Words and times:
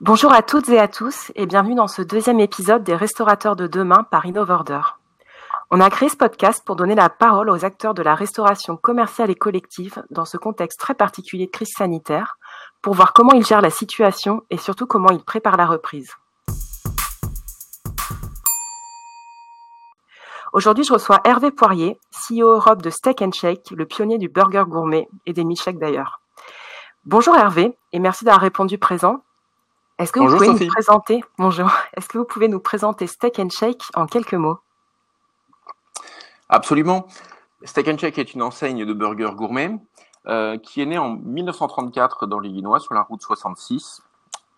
Bonjour 0.00 0.32
à 0.32 0.42
toutes 0.42 0.68
et 0.70 0.80
à 0.80 0.88
tous 0.88 1.30
et 1.36 1.46
bienvenue 1.46 1.76
dans 1.76 1.86
ce 1.86 2.02
deuxième 2.02 2.40
épisode 2.40 2.82
des 2.82 2.96
Restaurateurs 2.96 3.54
de 3.54 3.68
demain 3.68 4.02
par 4.02 4.26
InnovOrder. 4.26 4.80
On 5.70 5.80
a 5.80 5.88
créé 5.88 6.08
ce 6.08 6.16
podcast 6.16 6.64
pour 6.66 6.74
donner 6.74 6.96
la 6.96 7.08
parole 7.08 7.48
aux 7.48 7.64
acteurs 7.64 7.94
de 7.94 8.02
la 8.02 8.16
restauration 8.16 8.76
commerciale 8.76 9.30
et 9.30 9.36
collective 9.36 10.02
dans 10.10 10.24
ce 10.24 10.36
contexte 10.36 10.80
très 10.80 10.94
particulier 10.94 11.46
de 11.46 11.52
crise 11.52 11.72
sanitaire 11.76 12.38
pour 12.82 12.94
voir 12.94 13.12
comment 13.12 13.34
ils 13.34 13.46
gèrent 13.46 13.60
la 13.60 13.70
situation 13.70 14.42
et 14.50 14.58
surtout 14.58 14.86
comment 14.86 15.10
ils 15.10 15.22
préparent 15.22 15.56
la 15.56 15.66
reprise. 15.66 16.10
Aujourd'hui, 20.52 20.84
je 20.84 20.92
reçois 20.92 21.20
Hervé 21.24 21.52
Poirier, 21.52 22.00
CEO 22.10 22.48
Europe 22.48 22.82
de 22.82 22.90
Steak 22.90 23.22
and 23.22 23.32
Shake, 23.32 23.70
le 23.70 23.86
pionnier 23.86 24.18
du 24.18 24.28
burger 24.28 24.64
gourmet 24.66 25.08
et 25.24 25.32
des 25.32 25.44
milkshakes 25.44 25.78
d'ailleurs. 25.78 26.20
Bonjour 27.04 27.36
Hervé 27.36 27.78
et 27.92 28.00
merci 28.00 28.24
d'avoir 28.24 28.42
répondu 28.42 28.76
présent. 28.76 29.22
Est-ce 29.98 30.10
que 30.10 30.18
vous 30.18 30.26
pouvez 30.26 30.48
nous 30.48 30.66
présenter 30.68 31.24
Bonjour. 31.38 31.70
Est-ce 31.96 32.08
que 32.08 32.18
vous 32.18 32.24
pouvez 32.24 32.48
nous 32.48 32.58
présenter 32.58 33.06
Steak 33.06 33.38
and 33.38 33.50
Shake 33.50 33.82
en 33.94 34.06
quelques 34.06 34.34
mots? 34.34 34.58
Absolument. 36.48 37.06
Steak 37.62 37.88
and 37.88 37.98
Shake 37.98 38.18
est 38.18 38.34
une 38.34 38.42
enseigne 38.42 38.84
de 38.84 38.92
burger 38.92 39.30
gourmet 39.36 39.78
euh, 40.26 40.58
qui 40.58 40.82
est 40.82 40.86
née 40.86 40.98
en 40.98 41.10
1934 41.10 42.26
dans 42.26 42.40
l'Illinois 42.40 42.80
sur 42.80 42.94
la 42.94 43.02
route 43.02 43.22
66 43.22 44.02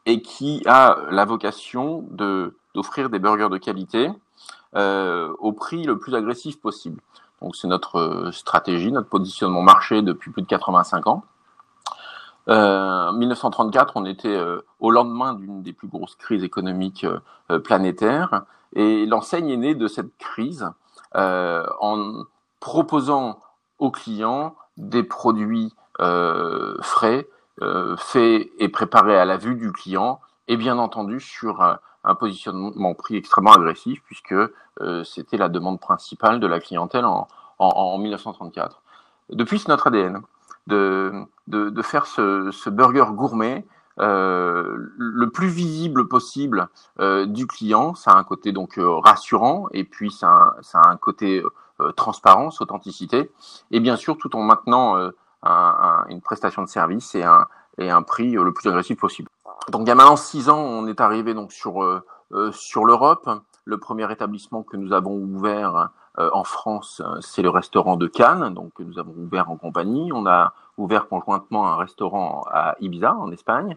et 0.07 0.23
qui 0.23 0.63
a 0.67 0.97
la 1.11 1.25
vocation 1.25 2.07
de 2.11 2.57
d'offrir 2.75 3.11
des 3.11 3.19
burgers 3.19 3.49
de 3.51 3.59
qualité 3.59 4.11
euh, 4.75 5.35
au 5.39 5.53
prix 5.53 5.85
le 5.85 5.99
plus 5.99 6.15
agressif 6.15 6.61
possible. 6.61 7.01
Donc 7.43 7.57
c'est 7.57 7.69
notre 7.69 7.97
euh, 7.99 8.33
stratégie, 8.33 8.91
notre 8.91 9.09
positionnement 9.09 9.63
marché 9.63 10.01
depuis 10.01 10.31
plus 10.31 10.43
de 10.43 10.47
85 10.47 11.07
ans. 11.07 11.25
Euh, 12.49 13.09
en 13.09 13.13
1934, 13.13 13.93
on 13.97 14.05
était 14.05 14.29
euh, 14.29 14.61
au 14.79 14.91
lendemain 14.91 15.35
d'une 15.35 15.63
des 15.63 15.73
plus 15.73 15.89
grosses 15.89 16.15
crises 16.15 16.45
économiques 16.45 17.05
euh, 17.51 17.59
planétaires, 17.59 18.43
et 18.75 19.07
l'enseigne 19.07 19.51
est 19.51 19.57
née 19.57 19.75
de 19.75 19.89
cette 19.89 20.17
crise 20.19 20.69
en 21.15 22.25
proposant 22.61 23.41
aux 23.79 23.91
clients 23.91 24.55
des 24.77 25.03
produits 25.03 25.73
frais, 25.99 27.27
faits 27.97 28.51
et 28.59 28.69
préparés 28.69 29.19
à 29.19 29.25
la 29.25 29.39
vue 29.39 29.55
du 29.55 29.73
client, 29.73 30.21
et 30.49 30.59
bien 30.59 30.77
entendu 30.77 31.21
sur 31.21 31.63
un, 31.63 32.15
positionnement 32.17 32.93
prix 32.93 33.17
extrêmement 33.17 33.55
agressif, 33.55 34.03
puisque 34.05 34.35
c'était 35.05 35.39
la 35.39 35.49
demande 35.49 35.81
principale 35.81 36.39
de 36.39 36.47
la 36.47 36.61
clientèle 36.61 37.07
en, 37.07 37.29
en, 37.59 37.69
en 37.69 37.97
1934. 37.97 38.83
Depuis, 39.31 39.59
c'est 39.59 39.69
notre 39.69 39.87
ADN 39.87 40.21
de, 40.67 41.13
de, 41.47 41.71
de 41.71 41.83
faire 41.83 42.07
ce, 42.07 42.51
ce, 42.51 42.71
burger 42.71 43.07
gourmet 43.11 43.67
euh, 43.99 44.77
le 44.99 45.31
plus 45.31 45.49
visible 45.49 46.09
possible 46.09 46.69
euh, 47.01 47.27
du 47.27 47.47
client. 47.47 47.95
Ça 47.95 48.13
a 48.13 48.17
un 48.17 48.25
côté 48.25 48.53
donc 48.53 48.79
euh, 48.79 48.99
rassurant 48.99 49.69
et 49.73 49.85
puis 49.85 50.11
ça 50.11 50.29
a, 50.29 50.57
ça 50.63 50.81
a 50.81 50.89
un 50.91 50.97
côté 50.97 51.43
euh, 51.81 51.93
transparence, 51.93 52.61
authenticité 52.61 53.31
et 53.71 53.81
bien 53.81 53.97
sûr 53.97 54.19
tout 54.19 54.35
en 54.37 54.43
maintenant 54.43 54.97
euh, 54.97 55.11
un, 55.43 56.05
une 56.09 56.21
prestation 56.21 56.63
de 56.63 56.69
service 56.69 57.15
et 57.15 57.23
un, 57.23 57.47
et 57.79 57.91
un 57.91 58.03
prix 58.03 58.33
le 58.33 58.53
plus 58.53 58.69
agressif 58.69 58.99
possible. 58.99 59.29
Donc 59.71 59.83
il 59.83 59.89
y 59.89 59.91
a 59.93 59.95
maintenant 59.95 60.17
six 60.17 60.49
ans, 60.49 60.59
on 60.59 60.87
est 60.87 61.01
arrivé 61.01 61.35
donc 61.35 61.53
sur 61.53 62.03
sur 62.51 62.85
l'Europe. 62.85 63.31
Le 63.67 63.79
premier 63.79 64.11
établissement 64.11 64.63
que 64.63 64.77
nous 64.77 64.93
avons 64.93 65.17
ouvert 65.17 65.91
euh, 66.19 66.31
en 66.33 66.45
France, 66.45 67.03
c'est 67.21 67.43
le 67.43 67.51
restaurant 67.51 67.97
de 67.97 68.07
Cannes, 68.07 68.55
donc 68.55 68.73
que 68.75 68.83
nous 68.83 68.99
avons 68.99 69.13
ouvert 69.13 69.51
en 69.51 69.57
compagnie. 69.57 70.13
On 70.15 70.27
a 70.27 70.55
ouvert 70.79 71.09
conjointement 71.09 71.69
un 71.69 71.77
restaurant 71.77 72.45
à 72.51 72.77
Ibiza, 72.81 73.15
en 73.15 73.31
Espagne. 73.33 73.77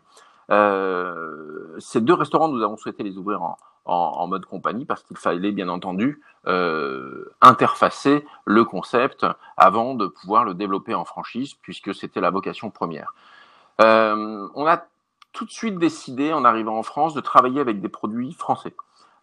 Euh, 0.51 1.75
ces 1.79 2.01
deux 2.01 2.13
restaurants, 2.13 2.47
nous 2.47 2.63
avons 2.63 2.77
souhaité 2.77 3.03
les 3.03 3.17
ouvrir 3.17 3.41
en, 3.85 4.27
mode 4.27 4.45
compagnie 4.45 4.85
parce 4.85 5.01
qu'il 5.01 5.17
fallait 5.17 5.51
bien 5.51 5.67
entendu 5.67 6.21
euh, 6.47 7.31
interfacer 7.41 8.25
le 8.45 8.63
concept 8.63 9.25
avant 9.57 9.95
de 9.95 10.05
pouvoir 10.05 10.43
le 10.45 10.53
développer 10.53 10.93
en 10.93 11.05
franchise, 11.05 11.55
puisque 11.55 11.95
c'était 11.95 12.21
la 12.21 12.29
vocation 12.29 12.69
première. 12.69 13.13
Euh, 13.81 14.47
on 14.53 14.67
a 14.67 14.83
tout 15.31 15.45
de 15.45 15.51
suite 15.51 15.77
décidé, 15.77 16.33
en 16.33 16.45
arrivant 16.45 16.77
en 16.77 16.83
France, 16.83 17.13
de 17.13 17.21
travailler 17.21 17.61
avec 17.61 17.81
des 17.81 17.89
produits 17.89 18.33
français. 18.33 18.75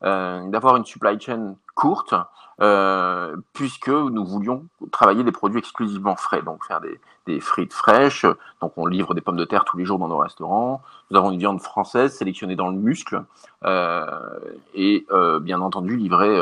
Euh, 0.04 0.46
d'avoir 0.50 0.76
une 0.76 0.84
supply 0.84 1.18
chain 1.18 1.56
courte, 1.74 2.14
euh, 2.60 3.34
puisque 3.54 3.88
nous 3.88 4.26
voulions 4.26 4.64
travailler 4.92 5.24
des 5.24 5.32
produits 5.32 5.58
exclusivement 5.58 6.16
frais, 6.16 6.42
donc 6.42 6.64
faire 6.64 6.80
des, 6.80 7.40
frites 7.40 7.72
fraîches. 7.72 8.26
Donc 8.60 8.72
on 8.76 8.86
livre 8.86 9.14
des 9.14 9.20
pommes 9.20 9.36
de 9.36 9.44
terre 9.44 9.64
tous 9.64 9.76
les 9.76 9.84
jours 9.84 9.98
dans 9.98 10.08
nos 10.08 10.18
restaurants. 10.18 10.82
Nous 11.10 11.16
avons 11.16 11.32
une 11.32 11.38
viande 11.38 11.60
française 11.60 12.12
sélectionnée 12.14 12.56
dans 12.56 12.68
le 12.68 12.76
muscle 12.76 13.24
euh, 13.64 14.38
et 14.74 15.06
bien 15.40 15.60
entendu 15.60 15.96
livrée, 15.96 16.38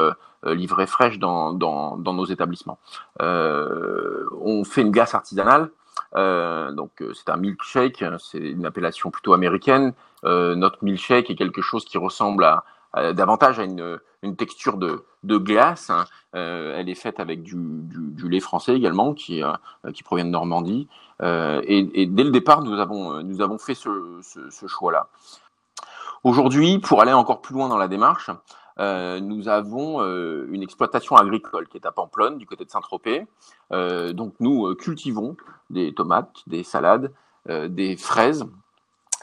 fraîche 0.87 1.19
dans, 1.19 1.53
dans, 1.53 1.97
dans 1.97 2.13
nos 2.13 2.27
établissements. 2.27 2.79
On 3.21 4.65
fait 4.65 4.83
une 4.83 4.91
glace 4.91 5.15
artisanale. 5.15 5.71
donc 6.15 7.03
c'est 7.15 7.31
un 7.31 7.37
milkshake, 7.37 8.05
c'est 8.19 8.39
une 8.39 8.67
appellation 8.67 9.11
plutôt 9.11 9.33
américaine. 9.33 9.95
notre 10.23 10.85
milkshake 10.85 11.31
est 11.31 11.37
quelque 11.37 11.63
chose 11.63 11.87
qui 11.87 11.97
ressemble 11.97 12.45
à, 12.45 12.65
euh, 12.97 13.13
davantage 13.13 13.59
à 13.59 13.65
une, 13.65 13.99
une 14.25 14.37
texture 14.37 14.77
de, 14.77 15.05
glace. 15.25 15.91
Hein. 15.91 16.07
Euh, 16.35 16.75
elle 16.77 16.89
est 16.89 16.95
faite 16.95 17.21
avec 17.21 17.43
du, 17.43 17.57
lait 18.29 18.41
français 18.41 18.75
également, 18.75 19.15
qui, 19.15 19.43
euh, 19.43 19.53
provient 20.05 20.25
de 20.25 20.31
Normandie. 20.31 20.89
Euh, 21.23 21.63
et, 21.67 22.07
dès 22.07 22.25
le 22.25 22.31
départ, 22.31 22.63
nous 22.63 22.79
avons, 22.81 23.59
fait 23.59 23.75
ce, 23.75 24.67
choix-là. 24.67 25.09
Aujourd'hui, 26.25 26.79
pour 26.79 27.03
aller 27.03 27.13
encore 27.13 27.43
plus 27.43 27.55
loin 27.55 27.69
dans 27.69 27.77
la 27.77 27.89
démarche, 27.89 28.31
euh, 28.81 29.21
nous 29.21 29.49
avons 29.49 30.01
euh, 30.01 30.49
une 30.51 30.63
exploitation 30.63 31.17
agricole 31.17 31.69
qui 31.69 31.77
est 31.77 31.87
à 31.87 31.93
Pamplonne, 31.93 32.39
du 32.39 32.47
côté 32.47 32.65
de 32.65 32.71
Saint-Tropez. 32.71 33.27
Euh, 33.73 34.13
donc 34.13 34.35
nous 34.41 34.75
cultivons 34.75 35.37
des 35.71 35.95
tomates, 35.95 36.43
des 36.47 36.65
salades, 36.65 37.13
des 37.47 37.99
fraises 37.99 38.47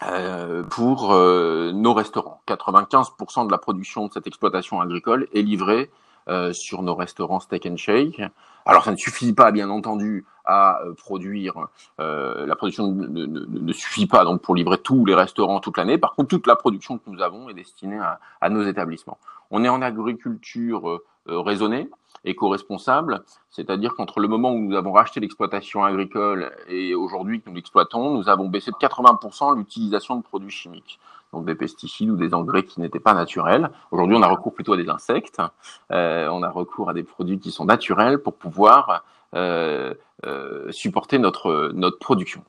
euh, 0.08 0.64
pour 0.64 1.14
euh, 1.14 1.72
nos 1.74 1.94
restaurants. 1.94 2.42
95% 2.48 3.46
de 3.46 3.52
la 3.52 3.60
production 3.60 4.08
de 4.08 4.12
cette 4.12 4.26
exploitation 4.26 4.82
agricole 4.82 5.28
est 5.34 5.44
livrée 5.44 5.92
euh, 6.28 6.54
sur 6.54 6.82
nos 6.82 6.96
restaurants 6.96 7.40
Steak 7.40 7.68
and 7.68 7.78
Shake. 7.78 8.22
Alors 8.66 8.84
ça 8.84 8.92
ne 8.92 8.96
suffit 8.96 9.34
pas, 9.34 9.52
bien 9.52 9.70
entendu, 9.70 10.26
à 10.44 10.82
produire. 10.98 11.68
la 12.00 12.56
production 12.56 12.88
ne, 12.92 13.74
suffit 13.74 14.08
pas 14.08 14.24
donc 14.24 14.42
pour 14.42 14.56
livrer 14.56 14.80
tous 14.80 15.06
les 15.06 15.16
restaurants 15.16 15.60
toute 15.60 15.78
l'année. 15.78 15.98
Par 15.98 16.14
contre, 16.16 16.30
toute 16.30 16.48
la 16.48 16.56
production 16.56 16.98
que 16.98 17.10
nous 17.10 17.22
avons 17.22 17.50
est 17.50 17.54
destinée 17.54 18.00
à, 18.00 18.20
à 18.40 18.50
nos 18.50 18.64
établissements. 18.64 19.20
On 19.52 19.64
est 19.64 19.70
en 19.70 19.82
agriculture 19.82 21.02
raisonnée 21.28 21.90
éco-responsable, 22.24 23.24
c'est-à-dire 23.50 23.96
qu'entre 23.96 24.20
le 24.20 24.28
moment 24.28 24.52
où 24.52 24.60
nous 24.60 24.76
avons 24.76 24.92
racheté 24.92 25.20
l'exploitation 25.20 25.84
agricole 25.84 26.52
et 26.68 26.94
aujourd'hui 26.94 27.42
que 27.42 27.50
nous 27.50 27.56
l'exploitons, 27.56 28.12
nous 28.16 28.30
avons 28.30 28.48
baissé 28.48 28.72
de 28.72 28.76
80% 28.76 29.58
l'utilisation 29.58 30.18
de 30.18 30.22
produits 30.22 30.52
chimiques, 30.52 31.00
donc 31.34 31.46
des 31.46 31.56
pesticides 31.56 32.10
ou 32.10 32.16
des 32.16 32.34
engrais 32.34 32.64
qui 32.64 32.80
n'étaient 32.80 33.00
pas 33.00 33.14
naturels. 33.14 33.72
Aujourd'hui, 33.92 34.16
on 34.16 34.22
a 34.22 34.28
recours 34.28 34.54
plutôt 34.54 34.74
à 34.74 34.78
des 34.78 34.90
insectes, 34.90 35.42
euh, 35.92 36.28
on 36.30 36.44
a 36.44 36.50
recours 36.50 36.90
à 36.90 36.94
des 36.94 37.04
produits 37.04 37.40
qui 37.40 37.52
sont 37.52 37.66
naturels 37.66 38.20
pour 38.20 38.36
pouvoir 38.36 39.04
euh, 39.34 39.94
euh, 40.26 40.72
supporter 40.72 41.18
notre, 41.18 41.72
notre 41.74 41.98
production. 41.98 42.44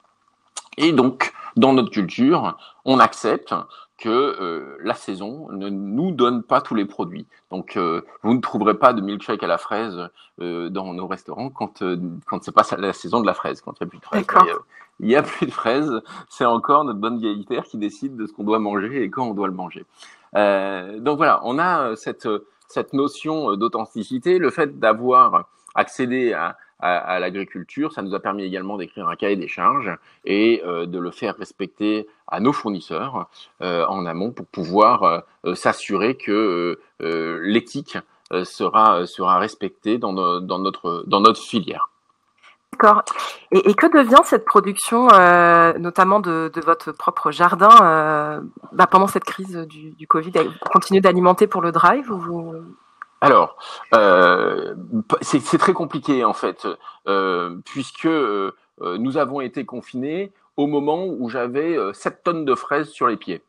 Et 0.76 0.92
donc, 0.92 1.32
dans 1.56 1.72
notre 1.72 1.90
culture, 1.90 2.56
on 2.84 2.98
accepte 2.98 3.54
que 4.02 4.08
euh, 4.08 4.76
la 4.82 4.94
saison 4.94 5.48
ne 5.52 5.68
nous 5.68 6.10
donne 6.10 6.42
pas 6.42 6.60
tous 6.60 6.74
les 6.74 6.86
produits. 6.86 7.24
Donc, 7.52 7.76
euh, 7.76 8.02
vous 8.24 8.34
ne 8.34 8.40
trouverez 8.40 8.74
pas 8.74 8.92
de 8.92 9.00
milkshake 9.00 9.44
à 9.44 9.46
la 9.46 9.58
fraise 9.58 10.08
euh, 10.40 10.68
dans 10.70 10.92
nos 10.92 11.06
restaurants 11.06 11.50
quand 11.50 11.84
quand 12.26 12.42
c'est 12.42 12.52
pas 12.52 12.66
la 12.78 12.92
saison 12.92 13.20
de 13.20 13.26
la 13.26 13.34
fraise, 13.34 13.60
quand 13.60 13.74
il 13.80 13.84
n'y 13.84 13.86
a 13.86 13.90
plus 13.90 13.98
de 14.00 14.04
fraises. 14.04 14.58
Il 14.98 15.08
y 15.08 15.16
a 15.16 15.22
plus 15.22 15.46
de 15.46 15.52
fraises, 15.52 16.02
c'est 16.28 16.44
encore 16.44 16.84
notre 16.84 16.98
bonne 16.98 17.18
vieille 17.18 17.44
terre 17.44 17.62
qui 17.62 17.78
décide 17.78 18.16
de 18.16 18.26
ce 18.26 18.32
qu'on 18.32 18.42
doit 18.42 18.58
manger 18.58 19.02
et 19.02 19.10
quand 19.10 19.28
on 19.28 19.34
doit 19.34 19.48
le 19.48 19.54
manger. 19.54 19.86
donc 20.34 21.16
voilà, 21.16 21.40
on 21.44 21.58
a 21.60 21.94
cette 21.94 22.28
cette 22.66 22.92
notion 22.92 23.54
d'authenticité, 23.56 24.38
le 24.38 24.50
fait 24.50 24.80
d'avoir 24.80 25.48
accédé 25.74 26.32
à, 26.32 26.56
à, 26.82 27.20
l'agriculture. 27.20 27.92
Ça 27.92 28.02
nous 28.02 28.14
a 28.14 28.20
permis 28.20 28.42
également 28.42 28.76
d'écrire 28.76 29.08
un 29.08 29.16
cahier 29.16 29.36
des 29.36 29.48
charges 29.48 29.90
et 30.24 30.62
euh, 30.66 30.86
de 30.86 30.98
le 30.98 31.10
faire 31.10 31.36
respecter 31.36 32.08
à 32.26 32.40
nos 32.40 32.52
fournisseurs 32.52 33.28
euh, 33.62 33.86
en 33.86 34.04
amont 34.04 34.32
pour 34.32 34.46
pouvoir 34.46 35.24
euh, 35.44 35.54
s'assurer 35.54 36.16
que 36.16 36.78
l'éthique 37.00 37.98
sera, 38.44 39.06
sera 39.06 39.38
respectée 39.38 39.98
dans, 39.98 40.12
no, 40.12 40.40
dans, 40.40 40.58
notre, 40.58 41.04
dans 41.06 41.20
notre 41.20 41.40
filière. 41.40 41.88
D'accord. 42.72 43.02
Et, 43.50 43.74
que 43.74 43.86
devient 43.86 44.22
cette 44.24 44.44
production, 44.44 45.08
notamment 45.78 46.20
de, 46.20 46.50
votre 46.64 46.92
propre 46.92 47.30
jardin, 47.30 48.42
bah 48.72 48.86
pendant 48.86 49.08
cette 49.08 49.24
crise 49.24 49.56
du, 49.68 50.06
Covid? 50.06 50.32
Vous 50.32 50.70
continuez 50.70 51.00
d'alimenter 51.00 51.46
pour 51.46 51.60
le 51.60 51.72
drive 51.72 52.10
ou 52.10 52.18
vous... 52.18 52.54
Alors, 53.22 53.56
euh, 53.94 54.74
c'est 55.20 55.58
très 55.58 55.72
compliqué 55.72 56.24
en 56.24 56.32
fait, 56.32 56.66
euh, 57.06 57.56
puisque 57.64 58.06
euh, 58.06 58.52
nous 58.80 59.16
avons 59.16 59.40
été 59.40 59.64
confinés 59.64 60.32
au 60.56 60.66
moment 60.66 61.06
où 61.06 61.28
j'avais 61.28 61.78
7 61.94 62.24
tonnes 62.24 62.44
de 62.44 62.54
fraises 62.56 62.88
sur 62.88 63.06
les 63.06 63.16
pieds. 63.16 63.42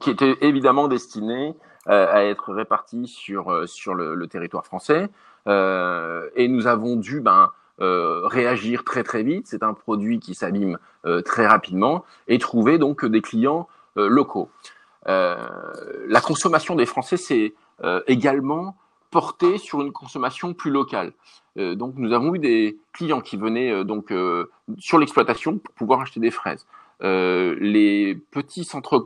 qui 0.00 0.10
était 0.10 0.38
évidemment 0.42 0.86
destiné 0.86 1.56
à 1.86 2.24
être 2.24 2.54
réparti 2.54 3.08
sur 3.08 3.68
sur 3.68 3.94
le, 3.94 4.14
le 4.14 4.26
territoire 4.28 4.64
français. 4.64 5.08
et 5.48 6.48
nous 6.48 6.66
avons 6.68 6.94
dû 6.94 7.20
ben, 7.20 7.50
réagir 7.78 8.84
très 8.84 9.02
très 9.02 9.24
vite. 9.24 9.48
C'est 9.48 9.64
un 9.64 9.74
produit 9.74 10.20
qui 10.20 10.34
s'abîme 10.34 10.78
très 11.24 11.48
rapidement 11.48 12.04
et 12.28 12.38
trouver 12.38 12.78
donc 12.78 13.04
des 13.04 13.22
clients 13.22 13.68
locaux. 13.96 14.50
la 15.06 16.20
consommation 16.22 16.76
des 16.76 16.86
Français, 16.86 17.16
c'est 17.16 17.54
également 18.06 18.76
porté 19.10 19.58
sur 19.58 19.80
une 19.80 19.92
consommation 19.92 20.54
plus 20.54 20.70
locale. 20.70 21.12
Euh, 21.58 21.74
donc 21.74 21.94
nous 21.96 22.12
avons 22.12 22.34
eu 22.34 22.38
des 22.38 22.78
clients 22.92 23.20
qui 23.20 23.36
venaient 23.36 23.72
euh, 23.72 23.84
donc 23.84 24.12
euh, 24.12 24.50
sur 24.78 24.98
l'exploitation 24.98 25.58
pour 25.58 25.74
pouvoir 25.74 26.00
acheter 26.00 26.20
des 26.20 26.30
fraises. 26.30 26.66
les 27.02 28.14
petits 28.30 28.64
centres 28.64 28.98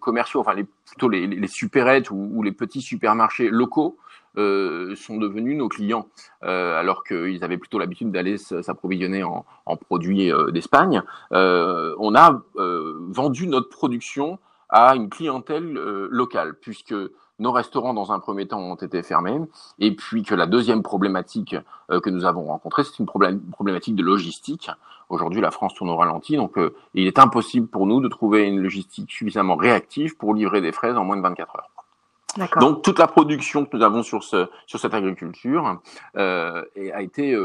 commerciaux, 0.00 0.40
enfin 0.40 0.54
les, 0.54 0.64
plutôt 0.64 1.08
les, 1.08 1.26
les 1.26 1.48
supérettes 1.48 2.10
ou, 2.10 2.42
les 2.42 2.52
petits 2.52 2.80
supermarchés 2.80 3.48
locaux 3.50 3.96
sont 4.36 5.16
devenus 5.18 5.58
nos 5.58 5.68
clients, 5.68 6.06
alors 6.42 7.02
qu'ils 7.02 7.42
avaient 7.42 7.58
plutôt 7.58 7.80
l'habitude 7.80 8.12
d'aller 8.12 8.38
s'approvisionner 8.38 9.24
en, 9.24 9.44
produits 9.88 10.30
d'Espagne. 10.52 11.02
on 11.32 12.14
a 12.14 12.40
vendu 12.54 13.48
notre 13.48 13.68
production 13.68 14.38
à 14.68 14.94
une 14.94 15.10
clientèle 15.10 15.72
locale, 15.72 16.54
puisque 16.54 16.94
nos 17.40 17.52
restaurants, 17.52 17.94
dans 17.94 18.12
un 18.12 18.20
premier 18.20 18.46
temps, 18.46 18.60
ont 18.60 18.76
été 18.76 19.02
fermés, 19.02 19.40
et 19.78 19.96
puis 19.96 20.22
que 20.22 20.34
la 20.34 20.46
deuxième 20.46 20.82
problématique 20.82 21.56
euh, 21.90 21.98
que 22.00 22.10
nous 22.10 22.24
avons 22.24 22.44
rencontrée, 22.44 22.84
c'est 22.84 22.98
une 22.98 23.06
problématique 23.06 23.96
de 23.96 24.02
logistique. 24.02 24.70
Aujourd'hui, 25.08 25.40
la 25.40 25.50
France 25.50 25.74
tourne 25.74 25.90
au 25.90 25.96
ralenti, 25.96 26.36
donc 26.36 26.56
euh, 26.58 26.74
il 26.94 27.06
est 27.06 27.18
impossible 27.18 27.66
pour 27.66 27.86
nous 27.86 28.00
de 28.00 28.08
trouver 28.08 28.46
une 28.46 28.60
logistique 28.60 29.10
suffisamment 29.10 29.56
réactive 29.56 30.16
pour 30.16 30.34
livrer 30.34 30.60
des 30.60 30.70
fraises 30.70 30.96
en 30.96 31.04
moins 31.04 31.16
de 31.16 31.22
24 31.22 31.56
heures. 31.56 31.70
Donc 32.60 32.82
toute 32.82 33.00
la 33.00 33.08
production 33.08 33.64
que 33.64 33.76
nous 33.76 33.82
avons 33.82 34.04
sur, 34.04 34.22
ce, 34.22 34.48
sur 34.66 34.78
cette 34.78 34.94
agriculture 34.94 35.80
euh, 36.16 36.62
a 36.94 37.02
été 37.02 37.36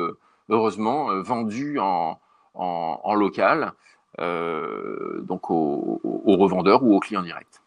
heureusement 0.50 1.08
vendue 1.24 1.80
en, 1.80 2.20
en, 2.54 3.00
en 3.04 3.16
local, 3.16 3.74
donc 4.20 5.50
aux, 5.50 6.00
aux 6.04 6.38
revendeurs 6.38 6.84
ou 6.84 6.96
aux 6.96 7.00
clients 7.00 7.24
directs. 7.24 7.62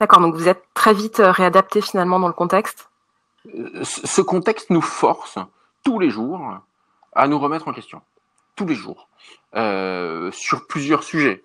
D'accord, 0.00 0.20
donc 0.20 0.34
vous 0.34 0.48
êtes 0.48 0.64
très 0.74 0.94
vite 0.94 1.20
euh, 1.20 1.30
réadapté 1.30 1.80
finalement 1.80 2.18
dans 2.18 2.26
le 2.26 2.34
contexte? 2.34 2.90
Euh, 3.54 3.84
Ce 3.84 4.20
contexte 4.20 4.70
nous 4.70 4.80
force 4.80 5.38
tous 5.84 5.98
les 5.98 6.10
jours 6.10 6.58
à 7.12 7.28
nous 7.28 7.38
remettre 7.38 7.68
en 7.68 7.72
question. 7.72 8.02
Tous 8.56 8.66
les 8.66 8.74
jours. 8.74 9.08
Euh, 9.54 10.30
sur 10.32 10.66
plusieurs 10.66 11.02
sujets. 11.02 11.44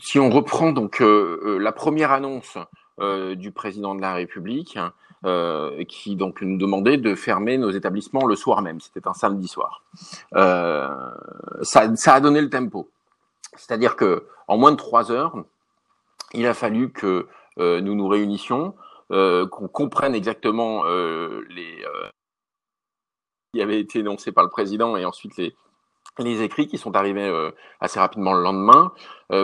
si 0.00 0.18
on 0.18 0.30
reprend 0.30 0.72
donc 0.72 1.00
la 1.00 1.72
première 1.72 2.12
annonce 2.12 2.58
du 2.98 3.50
président 3.52 3.94
de 3.94 4.00
la 4.00 4.14
République, 4.14 4.78
qui 5.88 6.16
donc 6.16 6.42
nous 6.42 6.58
demandait 6.58 6.96
de 6.96 7.14
fermer 7.14 7.58
nos 7.58 7.70
établissements 7.70 8.26
le 8.26 8.36
soir 8.36 8.62
même. 8.62 8.80
C'était 8.80 9.06
un 9.08 9.14
samedi 9.14 9.48
soir. 9.48 9.82
Ça, 10.32 11.96
ça, 11.96 12.14
a 12.14 12.20
donné 12.20 12.40
le 12.40 12.50
tempo. 12.50 12.90
C'est-à-dire 13.56 13.96
que 13.96 14.26
en 14.48 14.58
moins 14.58 14.72
de 14.72 14.76
trois 14.76 15.10
heures, 15.10 15.44
il 16.36 16.46
a 16.46 16.54
fallu 16.54 16.92
que 16.92 17.26
euh, 17.58 17.80
nous 17.80 17.94
nous 17.94 18.06
réunissions, 18.06 18.74
euh, 19.10 19.46
qu'on 19.46 19.68
comprenne 19.68 20.14
exactement 20.14 20.84
euh, 20.84 21.42
les 21.50 21.84
qui 23.52 23.62
avaient 23.62 23.80
été 23.80 24.00
énoncés 24.00 24.32
par 24.32 24.44
le 24.44 24.50
président 24.50 24.98
et 24.98 25.06
ensuite 25.06 25.40
les 26.18 26.42
écrits 26.42 26.66
qui 26.66 26.76
sont 26.76 26.94
arrivés 26.94 27.50
assez 27.80 27.98
rapidement 27.98 28.34
le 28.34 28.42
lendemain 28.42 28.92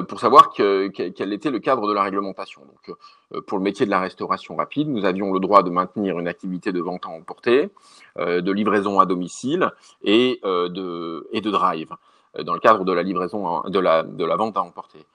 pour 0.06 0.21
savoir 0.21 0.53
que, 0.53 0.89
quel 0.89 1.33
était 1.33 1.50
le 1.50 1.61
cadre 1.61 1.87
de 1.89 1.94
la 1.94 2.03
réglementation. 2.03 2.62
Donc, 2.67 3.44
pour 3.47 3.56
le 3.56 3.65
métier 3.65 3.87
de 3.87 3.91
la 3.91 4.00
restauration 4.00 4.56
rapide, 4.56 4.89
nous 4.89 5.06
avions 5.06 5.33
le 5.33 5.41
droit 5.41 5.62
de 5.62 5.71
maintenir 5.71 6.19
une 6.19 6.29
activité 6.29 6.73
de 6.73 6.81
vente 6.81 7.06
à 7.06 7.09
emporter, 7.09 7.71
de 8.19 8.53
livraison 8.53 9.00
à 9.00 9.06
domicile 9.06 9.71
et 10.03 10.41
de 10.43 11.50
drive 11.50 11.94
dans 12.39 12.55
le 12.55 12.61
cadre 12.61 12.85
de 12.85 12.93
la 12.93 13.03
livraison 13.03 13.62
de 13.62 13.79
la 13.79 14.37
vente 14.37 14.59
à 14.59 14.62
emporter. 14.62 15.06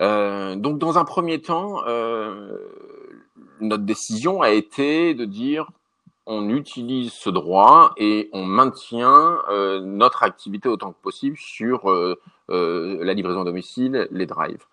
Euh, 0.00 0.56
donc, 0.56 0.78
dans 0.78 0.98
un 0.98 1.04
premier 1.04 1.40
temps, 1.40 1.82
euh, 1.86 2.56
notre 3.60 3.84
décision 3.84 4.42
a 4.42 4.50
été 4.50 5.14
de 5.14 5.24
dire 5.24 5.70
on 6.26 6.48
utilise 6.48 7.12
ce 7.12 7.28
droit 7.28 7.92
et 7.96 8.30
on 8.32 8.44
maintient 8.44 9.38
euh, 9.48 9.80
notre 9.80 10.22
activité 10.22 10.68
autant 10.68 10.92
que 10.92 11.02
possible 11.02 11.36
sur 11.36 11.90
euh, 11.90 12.20
euh, 12.50 13.02
la 13.02 13.14
livraison 13.14 13.42
domicile, 13.42 14.06
les 14.12 14.26
drives. 14.26 14.64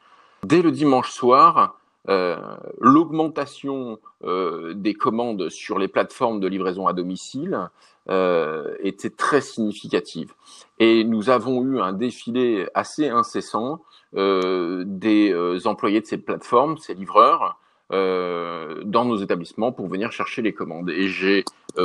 Dès 0.44 0.62
le 0.62 0.72
dimanche 0.72 1.10
soir, 1.12 1.80
l'augmentation 2.08 4.00
des 4.24 4.94
commandes 4.94 5.50
sur 5.50 5.78
les 5.80 5.88
plateformes 5.88 6.40
de 6.40 6.48
livraison 6.48 6.88
à 6.88 6.94
domicile 6.94 7.70
était 8.10 9.10
très 9.10 9.42
significative. 9.42 10.34
Et 10.80 11.04
nous 11.04 11.30
avons 11.30 11.62
eu 11.64 11.80
un 11.82 11.94
défilé 11.94 12.68
assez 12.74 13.10
incessant 13.10 13.82
euh, 14.16 14.84
des 14.86 15.32
euh, 15.34 15.60
employés 15.66 16.00
de 16.00 16.06
ces 16.06 16.18
plateformes, 16.18 16.78
ces 16.78 16.94
livreurs, 16.94 17.60
euh, 17.92 18.82
dans 18.86 19.04
nos 19.04 19.18
établissements 19.18 19.74
pour 19.74 19.88
venir 19.88 20.12
chercher 20.12 20.42
les 20.42 20.54
commandes. 20.54 20.90
Et 20.90 21.08
j'ai 21.08 21.44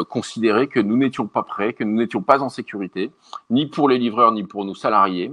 considéré 0.09 0.69
que 0.69 0.81
nous 0.81 0.97
n'étions 0.97 1.27
pas 1.27 1.43
prêts, 1.43 1.75
que 1.75 1.85
nous 1.85 1.97
n'étions 1.97 2.23
pas 2.23 2.41
en 2.41 2.49
sécurité, 2.49 3.11
ni 3.51 3.67
pour 3.67 3.91
les 3.91 3.99
livreurs, 3.99 4.33
ni 4.33 4.43
pour 4.43 4.65
nos 4.65 4.75
salariés, 4.75 5.31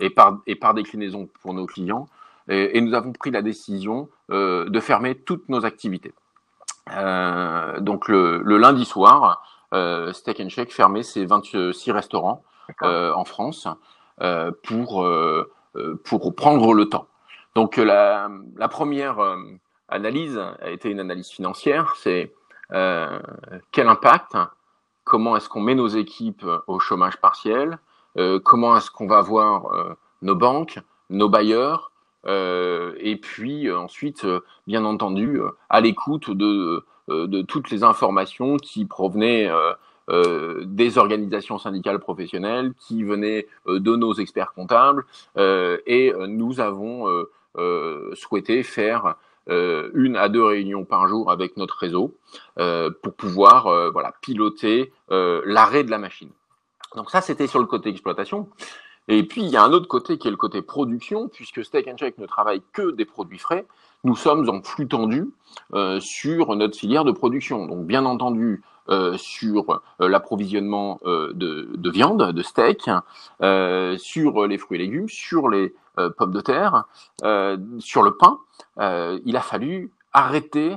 et 0.00 0.10
par, 0.10 0.40
et 0.46 0.54
par 0.54 0.74
déclinaison 0.74 1.30
pour 1.40 1.54
nos 1.54 1.64
clients. 1.64 2.08
Et, 2.48 2.78
nous 2.82 2.92
avons 2.92 3.12
pris 3.12 3.30
la 3.30 3.40
décision 3.40 4.10
de 4.32 4.80
fermer 4.80 5.14
toutes 5.14 5.48
nos 5.48 5.64
activités. 5.64 6.14
donc 6.88 8.08
le, 8.08 8.38
le, 8.38 8.56
lundi 8.58 8.84
soir, 8.84 9.42
Steak 10.12 10.40
and 10.40 10.48
Shake 10.48 10.72
fermait 10.72 11.02
ses 11.02 11.26
26 11.26 11.90
restaurants 11.92 12.42
en 12.82 13.24
France 13.24 13.68
pour 14.62 15.06
euh, 15.76 15.98
pour 16.04 16.34
prendre 16.34 16.74
le 16.74 16.88
temps. 16.88 17.06
Donc 17.54 17.78
euh, 17.78 17.84
la, 17.84 18.28
la 18.56 18.68
première 18.68 19.18
euh, 19.20 19.36
analyse 19.88 20.38
a 20.38 20.70
été 20.70 20.90
une 20.90 21.00
analyse 21.00 21.28
financière, 21.28 21.94
c'est 21.96 22.34
euh, 22.72 23.18
quel 23.72 23.88
impact, 23.88 24.36
comment 25.04 25.36
est-ce 25.36 25.48
qu'on 25.48 25.60
met 25.60 25.74
nos 25.74 25.88
équipes 25.88 26.44
au 26.66 26.78
chômage 26.78 27.18
partiel, 27.18 27.78
euh, 28.18 28.38
comment 28.38 28.76
est-ce 28.76 28.90
qu'on 28.90 29.06
va 29.06 29.22
voir 29.22 29.96
nos 30.20 30.34
banques, 30.34 30.78
nos 31.10 31.28
bailleurs, 31.28 31.90
euh, 31.90 31.91
et 32.26 33.18
puis 33.20 33.70
ensuite, 33.70 34.26
bien 34.66 34.84
entendu, 34.84 35.40
à 35.68 35.80
l'écoute 35.80 36.30
de, 36.30 36.84
de, 37.08 37.42
toutes 37.42 37.70
les 37.70 37.84
informations 37.84 38.56
qui 38.56 38.84
provenaient 38.84 39.50
euh, 40.10 40.64
des 40.64 40.98
organisations 40.98 41.58
syndicales 41.58 42.00
professionnelles 42.00 42.72
qui 42.76 43.04
venaient 43.04 43.46
euh, 43.68 43.78
de 43.78 43.94
nos 43.94 44.14
experts 44.14 44.52
comptables 44.52 45.06
euh, 45.36 45.78
et 45.86 46.12
nous 46.26 46.58
avons 46.58 47.06
souhaité 48.14 48.62
faire 48.62 49.16
une 49.46 50.16
à 50.16 50.28
deux 50.28 50.42
réunions 50.42 50.84
par 50.84 51.06
jour 51.06 51.30
avec 51.30 51.56
notre 51.56 51.76
réseau 51.76 52.14
pour 52.56 53.14
pouvoir 53.14 53.90
voilà 53.92 54.12
piloter 54.22 54.92
l'arrêt 55.08 55.84
de 55.84 55.90
la 55.90 55.98
machine. 55.98 56.30
Donc 56.96 57.10
ça 57.10 57.20
c'était 57.20 57.46
sur 57.46 57.58
le 57.58 57.66
côté 57.66 57.90
exploitation. 57.90 58.48
Et 59.12 59.24
puis 59.24 59.42
il 59.42 59.50
y 59.50 59.56
a 59.56 59.62
un 59.62 59.72
autre 59.72 59.88
côté 59.88 60.18
qui 60.18 60.28
est 60.28 60.30
le 60.30 60.36
côté 60.36 60.62
production, 60.62 61.28
puisque 61.28 61.64
Steak 61.64 61.88
and 61.88 61.96
Shake 61.96 62.18
ne 62.18 62.26
travaille 62.26 62.62
que 62.72 62.90
des 62.92 63.04
produits 63.04 63.38
frais. 63.38 63.66
Nous 64.04 64.16
sommes 64.16 64.48
en 64.48 64.62
flux 64.62 64.88
tendu 64.88 65.30
sur 66.00 66.56
notre 66.56 66.76
filière 66.76 67.04
de 67.04 67.12
production. 67.12 67.66
Donc 67.66 67.86
bien 67.86 68.04
entendu, 68.04 68.62
euh, 68.88 69.16
sur 69.16 69.80
euh, 70.00 70.08
l'approvisionnement 70.08 70.98
euh, 71.06 71.32
de, 71.34 71.70
de, 71.72 71.90
viande, 71.90 72.32
de 72.32 72.42
steak, 72.42 72.90
sur 73.98 74.46
les 74.48 74.58
fruits 74.58 74.80
et 74.80 74.82
légumes, 74.82 75.08
sur 75.08 75.48
les 75.48 75.72
pommes 76.16 76.32
de 76.32 76.40
terre, 76.40 76.84
sur 77.78 78.02
le 78.02 78.16
pain. 78.16 78.38
il 79.24 79.36
a 79.36 79.40
fallu 79.40 79.92
arrêter 80.12 80.76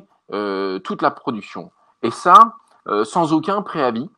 toute 0.83 1.01
la 1.01 1.11
production. 1.11 1.71
Et 2.03 2.11
ça, 2.11 2.55
sans 3.03 3.33
aucun 3.33 3.61
préavis. 3.61 4.09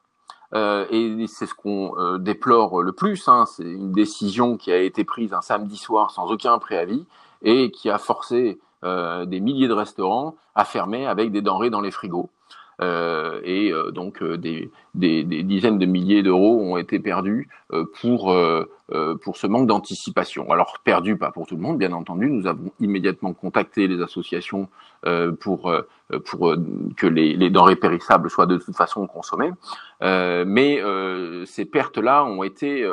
Et 0.53 1.25
c'est 1.27 1.45
ce 1.45 1.53
qu'on 1.53 2.17
déplore 2.17 2.81
le 2.81 2.91
plus. 2.91 3.27
Hein, 3.27 3.45
c'est 3.45 3.63
une 3.63 3.91
décision 3.91 4.57
qui 4.57 4.71
a 4.71 4.77
été 4.77 5.03
prise 5.03 5.33
un 5.33 5.41
samedi 5.41 5.77
soir 5.77 6.11
sans 6.11 6.31
aucun 6.31 6.57
préavis 6.59 7.05
et 7.41 7.71
qui 7.71 7.89
a 7.89 7.97
forcé 7.97 8.59
des 8.83 9.39
milliers 9.39 9.67
de 9.67 9.73
restaurants 9.73 10.35
à 10.55 10.65
fermer 10.65 11.05
avec 11.05 11.31
des 11.31 11.41
denrées 11.41 11.69
dans 11.69 11.81
les 11.81 11.91
frigos. 11.91 12.29
Euh, 12.79 13.41
et 13.43 13.71
euh, 13.71 13.91
donc 13.91 14.21
euh, 14.21 14.37
des, 14.37 14.69
des, 14.93 15.23
des, 15.23 15.41
dizaines 15.41 15.79
de 15.79 15.87
milliers 15.87 16.21
d'euros 16.21 16.59
ont 16.61 16.77
été 16.77 16.99
perdus 16.99 17.49
pour 17.99 18.35
pour 19.21 19.37
ce 19.37 19.47
manque 19.47 19.67
d'anticipation. 19.67 20.49
Alors 20.51 20.77
perdu 20.83 21.17
pas 21.17 21.31
pour 21.31 21.47
tout 21.47 21.55
le 21.55 21.61
monde, 21.61 21.77
bien 21.77 21.91
entendu. 21.91 22.29
Nous 22.29 22.47
avons 22.47 22.71
immédiatement 22.79 23.33
contacté 23.33 23.87
les 23.87 24.01
associations 24.01 24.69
pour 25.41 25.73
pour 26.25 26.55
que 26.95 27.07
les, 27.07 27.33
les, 27.33 27.49
denrées 27.49 27.75
périssables 27.75 28.29
soient 28.29 28.45
de 28.45 28.57
toute 28.57 28.75
façon 28.75 29.05
consommées. 29.07 29.51
mais 30.01 30.81
ces 31.45 31.65
pertes-là 31.65 32.23
ont 32.23 32.43
été 32.43 32.89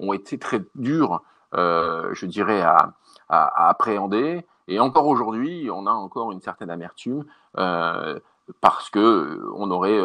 ont 0.00 0.12
été 0.12 0.36
très 0.38 0.62
dures, 0.74 1.22
je 1.54 2.26
dirais, 2.26 2.62
à, 2.62 2.94
à, 3.28 3.66
à 3.66 3.70
appréhender 3.70 4.44
Et 4.66 4.80
encore 4.80 5.06
aujourd'hui, 5.06 5.68
on 5.72 5.86
a 5.86 5.92
encore 5.92 6.32
une 6.32 6.40
certaine 6.40 6.70
amertume 6.70 7.24
parce 8.60 8.90
que 8.90 9.40
on 9.54 9.70
aurait 9.70 10.00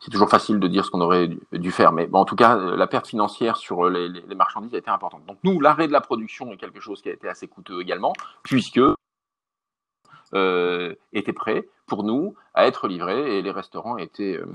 c'est 0.00 0.10
toujours 0.10 0.28
facile 0.28 0.60
de 0.60 0.68
dire 0.68 0.84
ce 0.84 0.90
qu'on 0.90 1.00
aurait 1.00 1.30
dû, 1.52 1.70
faire, 1.70 1.92
mais 1.92 2.06
en 2.12 2.26
tout 2.26 2.36
cas, 2.36 2.56
la 2.56 2.86
perte 2.86 3.06
financière 3.06 3.56
sur 3.56 3.88
les, 3.88 4.10
marchandises 4.36 4.74
a 4.74 4.78
été 4.78 4.90
importante. 4.90 5.24
Donc 5.26 5.38
nous, 5.42 5.58
l'arrêt 5.58 5.86
de 5.86 5.92
la 5.92 6.02
production 6.02 6.52
est 6.52 6.58
quelque 6.58 6.80
chose 6.80 7.00
qui 7.00 7.08
a 7.08 7.12
été 7.12 7.28
assez 7.28 7.48
coûteux 7.48 7.80
également, 7.80 8.12
puisque 8.42 8.80
euh, 10.34 10.94
était 11.12 11.32
prêt 11.32 11.66
pour 11.86 12.04
nous 12.04 12.34
à 12.54 12.66
être 12.66 12.88
livré 12.88 13.36
et 13.36 13.42
les 13.42 13.50
restaurants 13.50 13.98
étaient, 13.98 14.38
euh, 14.38 14.46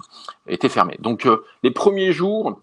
étaient 0.48 0.70
fermés. 0.70 0.98
Donc 1.00 1.28
euh, 1.28 1.44
les 1.62 1.70
premiers 1.70 2.12
jours, 2.12 2.60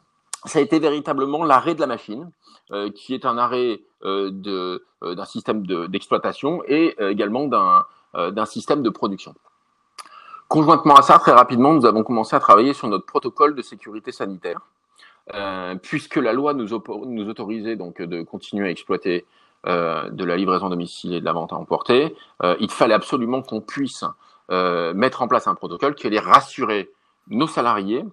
ça 0.47 0.59
a 0.59 0.63
été 0.63 0.81
véritablement 0.81 1.45
l'arrêt 1.45 1.77
de 1.77 1.81
la 1.81 1.87
machine, 1.87 2.31
euh, 2.73 2.91
qui 2.91 3.15
est 3.15 3.25
un 3.25 3.39
arrêt 3.39 3.83
d'un 4.03 5.25
système 5.25 5.65
d'exploitation 5.87 6.63
et 6.69 6.95
également 7.01 7.47
d'un 7.47 8.45
système 8.45 8.83
de 8.83 8.91
production. 8.91 9.35
Conjointement 10.54 10.94
à 10.94 11.02
ça, 11.02 11.18
très 11.18 11.32
rapidement, 11.32 11.75
nous 11.75 11.84
avons 11.84 12.04
commencé 12.04 12.37
à 12.37 12.38
travailler 12.38 12.75
sur 12.75 12.87
notre 12.87 13.04
protocole 13.04 13.56
de 13.56 13.61
sécurité 13.61 14.12
sanitaire, 14.12 14.61
euh, 15.34 15.75
puisque 15.75 16.14
la 16.14 16.32
loi 16.32 16.54
nous, 16.54 16.73
autorisait 16.73 17.75
donc 17.75 18.00
de 18.00 18.23
continuer 18.23 18.68
à 18.68 18.70
exploiter 18.70 19.25
euh, 19.66 20.08
de 20.11 20.25
la 20.25 20.37
livraison 20.37 20.68
domicile 20.68 21.12
et 21.14 21.18
de 21.18 21.25
la 21.25 21.32
vente 21.32 21.52
à 21.52 21.56
emporter, 21.56 22.14
euh, 22.44 22.54
il 22.61 22.70
fallait 22.70 22.94
absolument 22.94 23.42
qu'on 23.42 23.61
puisse 23.61 24.04
euh, 24.52 24.94
mettre 24.94 25.23
en 25.23 25.26
place 25.26 25.49
un 25.49 25.56
protocole 25.56 25.96
qui 25.96 26.06
allait 26.06 26.20
rassurer 26.20 26.88
nos 27.26 27.49
salariés, 27.49 28.04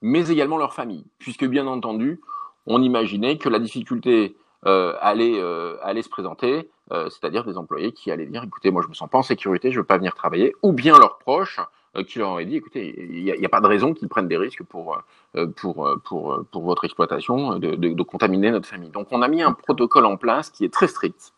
mais 0.00 0.28
également 0.28 0.58
leurs 0.58 0.74
familles, 0.74 1.06
puisque 1.18 1.44
bien 1.44 1.66
entendu, 1.66 2.20
on 2.66 2.80
imaginait 2.82 3.36
que 3.36 3.48
la 3.48 3.58
difficulté 3.58 4.36
allait, 4.62 5.32
se 5.32 6.08
présenter, 6.08 6.70
c'est-à-dire 6.88 7.42
des 7.44 7.58
employés 7.58 7.90
qui 7.90 8.12
allaient 8.12 8.26
dire, 8.26 8.44
écoutez, 8.44 8.70
moi 8.70 8.80
je 8.80 8.88
me 8.88 8.94
sens 8.94 9.10
pas 9.10 9.18
en 9.18 9.22
sécurité, 9.22 9.72
je 9.72 9.80
veux 9.80 9.86
pas 9.86 9.96
venir 9.96 10.14
travailler, 10.14 10.54
ou 10.62 10.72
bien 10.72 10.96
leurs 10.96 11.18
proches 11.18 11.58
euh, 11.58 11.64
qui 12.06 12.18
leur 12.18 12.30
aurait 12.30 12.44
dit, 12.44 12.56
écoutez, 12.56 12.94
il 12.98 13.24
n'y 13.24 13.30
a, 13.32 13.34
a, 13.42 13.48
pas 13.48 13.60
de 13.60 13.66
raison 13.66 13.94
qu'ils 13.94 14.08
prennent 14.08 14.28
des 14.28 14.36
risques 14.36 14.62
pour, 14.62 15.02
euh, 15.36 15.46
pour, 15.46 15.86
euh, 15.86 15.96
pour, 16.04 16.44
pour 16.50 16.62
votre 16.62 16.84
exploitation, 16.84 17.58
de, 17.58 17.74
de, 17.74 17.88
de, 17.92 18.02
contaminer 18.02 18.50
notre 18.50 18.68
famille. 18.68 18.90
Donc 18.90 19.08
on 19.10 19.22
a 19.22 19.28
mis 19.28 19.42
un 19.42 19.52
protocole 19.52 20.06
en 20.06 20.16
place 20.16 20.50
qui 20.50 20.64
est 20.64 20.72
très 20.72 20.86
strict 20.86 21.32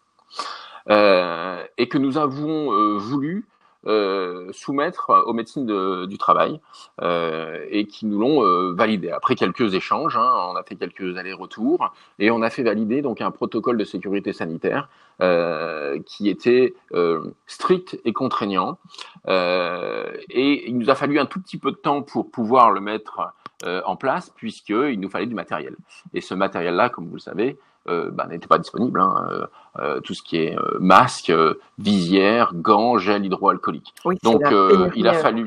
euh, 0.91 1.63
et 1.79 1.89
que 1.89 1.99
nous 1.99 2.19
avons 2.19 2.99
voulu 2.99 3.47
euh, 3.87 4.53
soumettre 4.53 5.11
aux 5.27 5.33
médecines 5.33 5.67
de, 5.67 6.07
du 6.07 6.17
travail 6.17 6.61
euh, 7.01 7.67
et 7.69 7.87
qui 7.87 8.07
nous 8.07 8.19
l'ont 8.19 8.45
euh, 8.45 8.73
validé. 8.73 9.11
Après 9.11 9.35
quelques 9.35 9.75
échanges, 9.75 10.17
hein, 10.17 10.33
on 10.51 10.55
a 10.55 10.63
fait 10.63 10.77
quelques 10.77 11.17
allers-retours 11.17 11.93
et 12.21 12.31
on 12.31 12.43
a 12.43 12.51
fait 12.51 12.63
valider 12.63 13.03
donc 13.03 13.21
un 13.21 13.33
protocole 13.33 13.77
de 13.77 13.85
sécurité 13.85 14.33
sanitaire 14.33 14.89
qui 16.05 16.29
était 16.29 16.75
strict 17.47 18.01
et 18.05 18.13
contraignant. 18.13 18.79
et 19.29 20.69
il 20.69 20.77
nous 20.77 20.91
a 20.91 20.97
fallu 20.97 21.21
un 21.21 21.27
tout 21.27 21.41
petit 21.41 21.59
peu 21.59 21.71
de 21.71 21.77
temps 21.77 22.03
pour 22.03 22.29
pouvoir 22.29 22.73
le 22.73 22.81
mettre 22.81 23.33
en 23.65 23.95
place 23.95 24.31
puisqu'il 24.31 24.99
nous 24.99 25.09
fallait 25.09 25.27
du 25.27 25.37
matériel. 25.37 25.77
Et 26.13 26.21
ce 26.21 26.35
matériel-là, 26.35 26.89
comme 26.89 27.07
vous 27.07 27.15
le 27.15 27.21
savez, 27.21 27.57
euh, 27.57 27.72
bah, 27.87 28.27
n'était 28.29 28.47
pas 28.47 28.59
disponible. 28.59 29.01
Hein. 29.01 29.29
Euh, 29.31 29.47
euh, 29.79 30.01
tout 30.01 30.15
ce 30.15 30.23
qui 30.23 30.37
est 30.37 30.57
masque, 30.79 31.33
visière, 31.79 32.53
gants, 32.55 32.99
gel 32.99 33.25
hydroalcoolique. 33.25 33.95
Donc 34.23 34.43
il 34.95 35.09
a 35.09 35.15
fallu. 35.15 35.47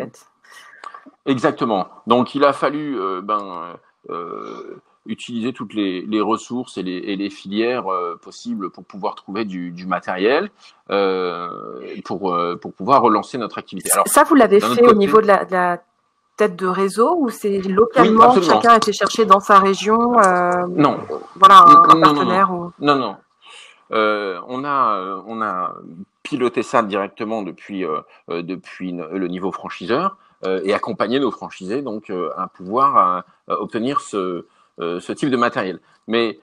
Exactement. 1.25 1.87
Donc 2.07 2.35
il 2.35 2.43
a 2.43 2.53
fallu 2.53 2.97
ben 3.23 3.75
utiliser 5.07 5.53
toutes 5.53 5.75
les, 5.75 6.01
les 6.01 6.19
ressources 6.19 6.79
et 6.79 6.83
les, 6.83 6.97
et 6.97 7.15
les 7.15 7.29
filières 7.29 7.85
possibles 8.23 8.71
pour 8.71 8.83
pouvoir 8.83 9.13
trouver 9.13 9.45
du, 9.45 9.69
du 9.71 9.85
matériel 9.85 10.49
pour, 12.03 12.35
pour 12.59 12.73
pouvoir 12.73 13.01
relancer 13.03 13.37
notre 13.37 13.59
activité. 13.59 13.91
Alors, 13.93 14.07
ça, 14.07 14.23
vous 14.23 14.33
l'avez 14.33 14.59
fait 14.59 14.87
au 14.87 14.95
niveau 14.95 15.21
de 15.21 15.27
la, 15.27 15.45
de 15.45 15.51
la 15.51 15.83
tête 16.37 16.55
de 16.55 16.67
réseau 16.67 17.15
ou 17.19 17.29
c'est 17.29 17.59
localement 17.59 18.41
chacun 18.41 18.71
a 18.71 18.77
été 18.77 18.91
cherché 18.93 19.25
dans 19.25 19.39
sa 19.39 19.59
région 19.59 20.19
euh, 20.19 20.51
Non. 20.69 20.99
Voilà 21.35 21.63
un, 21.65 21.99
partenaire 21.99 22.51
non, 22.51 22.71
non. 22.79 22.95
non, 22.95 23.15
euh, 23.91 24.39
on 24.47 24.63
a 24.63 24.97
euh, 24.97 25.21
on 25.27 25.41
a 25.41 25.75
piloté 26.23 26.63
ça 26.63 26.81
directement 26.81 27.43
depuis 27.43 27.85
euh, 27.85 28.01
depuis 28.27 28.91
le 28.91 29.27
niveau 29.27 29.51
franchiseur 29.51 30.17
et 30.63 30.75
accompagné 30.75 31.19
nos 31.19 31.31
franchisés 31.31 31.81
donc 31.81 32.11
à 32.37 32.47
pouvoir 32.47 33.23
obtenir 33.47 33.99
ce 33.99 34.45
ce 34.79 35.11
type 35.11 35.29
de 35.29 35.37
matériel. 35.37 35.79
Mais 36.07 36.39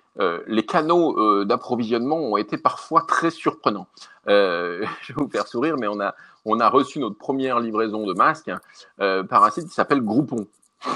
les 0.46 0.64
canaux 0.64 1.44
d'approvisionnement 1.44 2.18
ont 2.18 2.36
été 2.36 2.58
parfois 2.58 3.02
très 3.06 3.30
surprenants. 3.30 3.86
je 4.26 4.82
vais 4.82 5.14
vous 5.16 5.28
faire 5.28 5.46
sourire, 5.46 5.76
mais 5.78 5.86
on 5.86 6.00
a 6.00 6.14
on 6.44 6.60
a 6.60 6.68
reçu 6.68 6.98
notre 6.98 7.16
première 7.16 7.60
livraison 7.60 8.06
de 8.06 8.14
masques 8.14 8.50
euh, 9.00 9.22
par 9.22 9.44
un 9.44 9.50
site 9.50 9.68
qui 9.68 9.74
s'appelle 9.74 10.00
Groupon. 10.00 10.46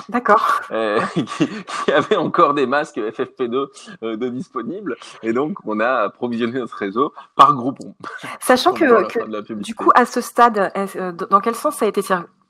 D'accord. 0.09 0.63
Euh, 0.73 1.01
qui, 1.15 1.93
avait 1.93 2.17
encore 2.17 2.53
des 2.53 2.67
masques 2.67 2.99
FFP2 2.99 3.69
euh, 4.03 4.17
de 4.17 4.29
disponibles. 4.29 4.97
Et 5.23 5.33
donc, 5.33 5.59
on 5.65 5.79
a 5.79 6.03
approvisionné 6.03 6.59
notre 6.59 6.77
réseau 6.77 7.13
par 7.37 7.55
Groupon. 7.55 7.95
Sachant 8.41 8.73
que, 8.73 9.55
du 9.55 9.75
coup, 9.77 9.91
à 9.95 10.07
ce 10.07 10.21
stade, 10.21 10.73
euh, 10.77 11.13
dans 11.13 11.41
quel 11.41 11.55
sens 11.55 11.77
ça 11.77 11.85
a 11.85 11.89
été 11.89 12.01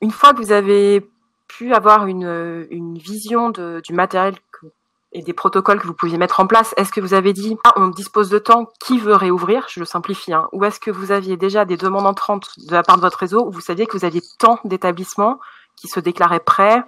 Une 0.01 0.13
fois 0.13 0.33
que 0.33 0.39
vous 0.39 0.51
avez 0.51 1.07
pu 1.47 1.75
avoir 1.75 2.07
une, 2.07 2.67
une 2.71 2.97
vision 2.97 3.51
de, 3.51 3.83
du 3.85 3.93
matériel 3.93 4.37
et 5.17 5.23
des 5.23 5.33
protocoles 5.33 5.81
que 5.81 5.87
vous 5.87 5.95
pouviez 5.95 6.19
mettre 6.19 6.41
en 6.41 6.47
place, 6.47 6.75
est-ce 6.77 6.93
que 6.93 7.01
vous 7.01 7.15
avez 7.15 7.33
dit 7.33 7.57
ah, 7.65 7.73
on 7.77 7.89
dispose 7.89 8.29
de 8.29 8.39
temps, 8.39 8.69
qui 8.85 8.99
veut 8.99 9.15
réouvrir? 9.15 9.67
Je 9.69 9.81
le 9.81 9.87
simplifie. 9.87 10.35
Hein. 10.35 10.47
Ou 10.53 10.63
est-ce 10.65 10.79
que 10.79 10.91
vous 10.91 11.11
aviez 11.11 11.39
déjà 11.39 11.65
des 11.65 11.79
demandes 11.79 12.07
entrantes 12.07 12.51
de 12.59 12.73
la 12.73 12.83
part 12.83 12.97
de 12.97 13.01
votre 13.01 13.19
réseau 13.19 13.47
où 13.47 13.51
vous 13.51 13.63
saviez 13.63 13.87
que 13.87 13.97
vous 13.97 14.05
aviez 14.05 14.21
tant 14.39 14.61
d'établissements 14.65 15.41
qui 15.75 15.89
se 15.89 16.01
déclaraient 16.01 16.41
prêts 16.41 16.85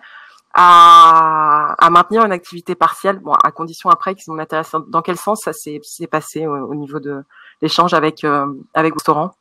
à, 0.52 1.88
maintenir 1.90 2.24
une 2.24 2.32
activité 2.32 2.74
partielle, 2.74 3.18
bon, 3.20 3.32
à 3.32 3.50
condition 3.50 3.88
après 3.88 4.14
qu'ils 4.14 4.32
nous 4.32 4.40
intéressent. 4.40 4.82
Dans 4.88 5.02
quel 5.02 5.16
sens 5.16 5.40
ça 5.44 5.52
s'est 5.54 6.06
passé 6.06 6.46
au, 6.46 6.74
niveau 6.74 7.00
de 7.00 7.24
l'échange 7.62 7.94
avec 7.94 8.24
euh, 8.24 8.46
avec 8.74 8.92
vos 8.92 8.98
restaurants? 8.98 9.34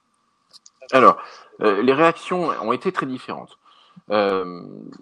Alors, 0.94 1.18
euh, 1.62 1.82
les 1.82 1.94
réactions 1.94 2.52
ont 2.62 2.72
été 2.72 2.94
très 2.94 3.06
différentes. 3.06 3.58
Euh, 4.10 4.62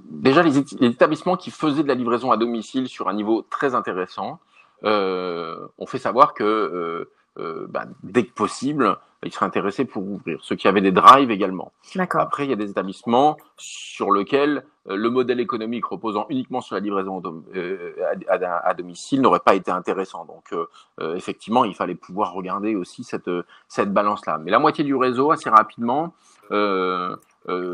déjà, 0.10 0.42
les, 0.42 0.58
établissements 0.58 1.38
qui 1.38 1.52
faisaient 1.52 1.84
de 1.84 1.88
la 1.88 1.96
livraison 1.96 2.32
à 2.32 2.38
domicile 2.38 2.88
sur 2.88 3.08
un 3.08 3.14
niveau 3.14 3.46
très 3.50 3.76
intéressant 3.76 4.40
euh, 4.84 5.68
ont 5.78 5.86
fait 5.86 6.00
savoir 6.00 6.34
que 6.34 6.44
euh, 6.44 7.12
euh 7.38 7.68
bah, 7.70 7.86
dès 8.04 8.24
que 8.26 8.34
possible, 8.34 8.98
ils 9.24 9.32
seraient 9.32 9.46
intéressés 9.46 9.86
pour 9.86 10.04
ouvrir. 10.04 10.40
Ceux 10.42 10.56
qui 10.56 10.68
avaient 10.68 10.82
des 10.82 10.92
drives 10.92 11.32
également. 11.32 11.72
Après, 12.14 12.46
il 12.46 12.50
y 12.50 12.54
a 12.54 12.58
des 12.58 12.70
établissements 12.70 13.38
sur 13.58 14.12
lesquels 14.12 14.64
euh, 14.88 14.96
le 14.96 15.10
modèle 15.10 15.40
économique 15.40 15.86
reposant 15.86 16.28
uniquement 16.30 16.62
sur 16.62 16.76
la 16.76 16.82
livraison 16.82 17.22
à, 18.30 18.34
à, 18.34 18.68
à, 18.68 18.74
domicile 18.74 19.22
n'aurait 19.22 19.40
pas 19.40 19.56
été 19.56 19.72
intéressant. 19.72 20.26
Donc, 20.26 20.54
effectivement, 21.16 21.66
il 21.66 21.76
fallait 21.76 21.96
pouvoir 21.96 22.34
regarder 22.34 22.76
aussi 22.76 23.04
cette, 23.04 23.30
cette 23.68 23.92
balance-là. 23.92 24.40
Mais 24.40 24.52
la 24.52 24.60
moitié 24.60 24.84
du 24.84 24.96
réseau, 24.96 25.32
assez 25.32 25.50
rapidement, 25.50 26.14
euh, 26.52 26.56
euh, 26.56 27.16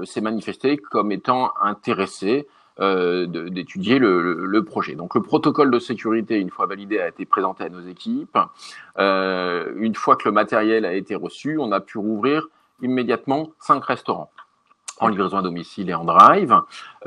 s'est 0.06 0.22
manifesté 0.22 0.78
comme 0.78 1.12
étant 1.12 1.52
intéressé 1.62 2.48
euh, 2.80 3.28
d'étudier 3.28 4.00
le, 4.00 4.46
le, 4.46 4.64
projet. 4.64 4.96
Donc 4.96 5.14
le 5.14 5.22
protocole 5.22 5.70
de 5.70 5.78
sécurité, 5.78 6.40
une 6.40 6.50
fois 6.50 6.66
validé, 6.66 7.00
a 7.00 7.10
été 7.10 7.26
présenté 7.26 7.66
à 7.66 7.70
nos 7.70 7.82
équipes. 7.82 8.40
Euh, 8.98 9.72
une 9.76 9.94
fois 9.94 10.16
que 10.16 10.28
le 10.28 10.32
matériel 10.32 10.86
a 10.86 10.94
été 10.94 11.14
reçu, 11.14 11.58
on 11.60 11.72
a 11.74 11.82
pu 11.82 11.98
rouvrir 11.98 12.48
immédiatement 12.82 13.52
cinq 13.60 13.84
restaurants 13.84 14.32
en 15.00 15.08
livraison 15.08 15.38
à 15.38 15.42
domicile 15.42 15.90
et 15.90 15.94
en 15.94 16.04
drive. 16.04 16.56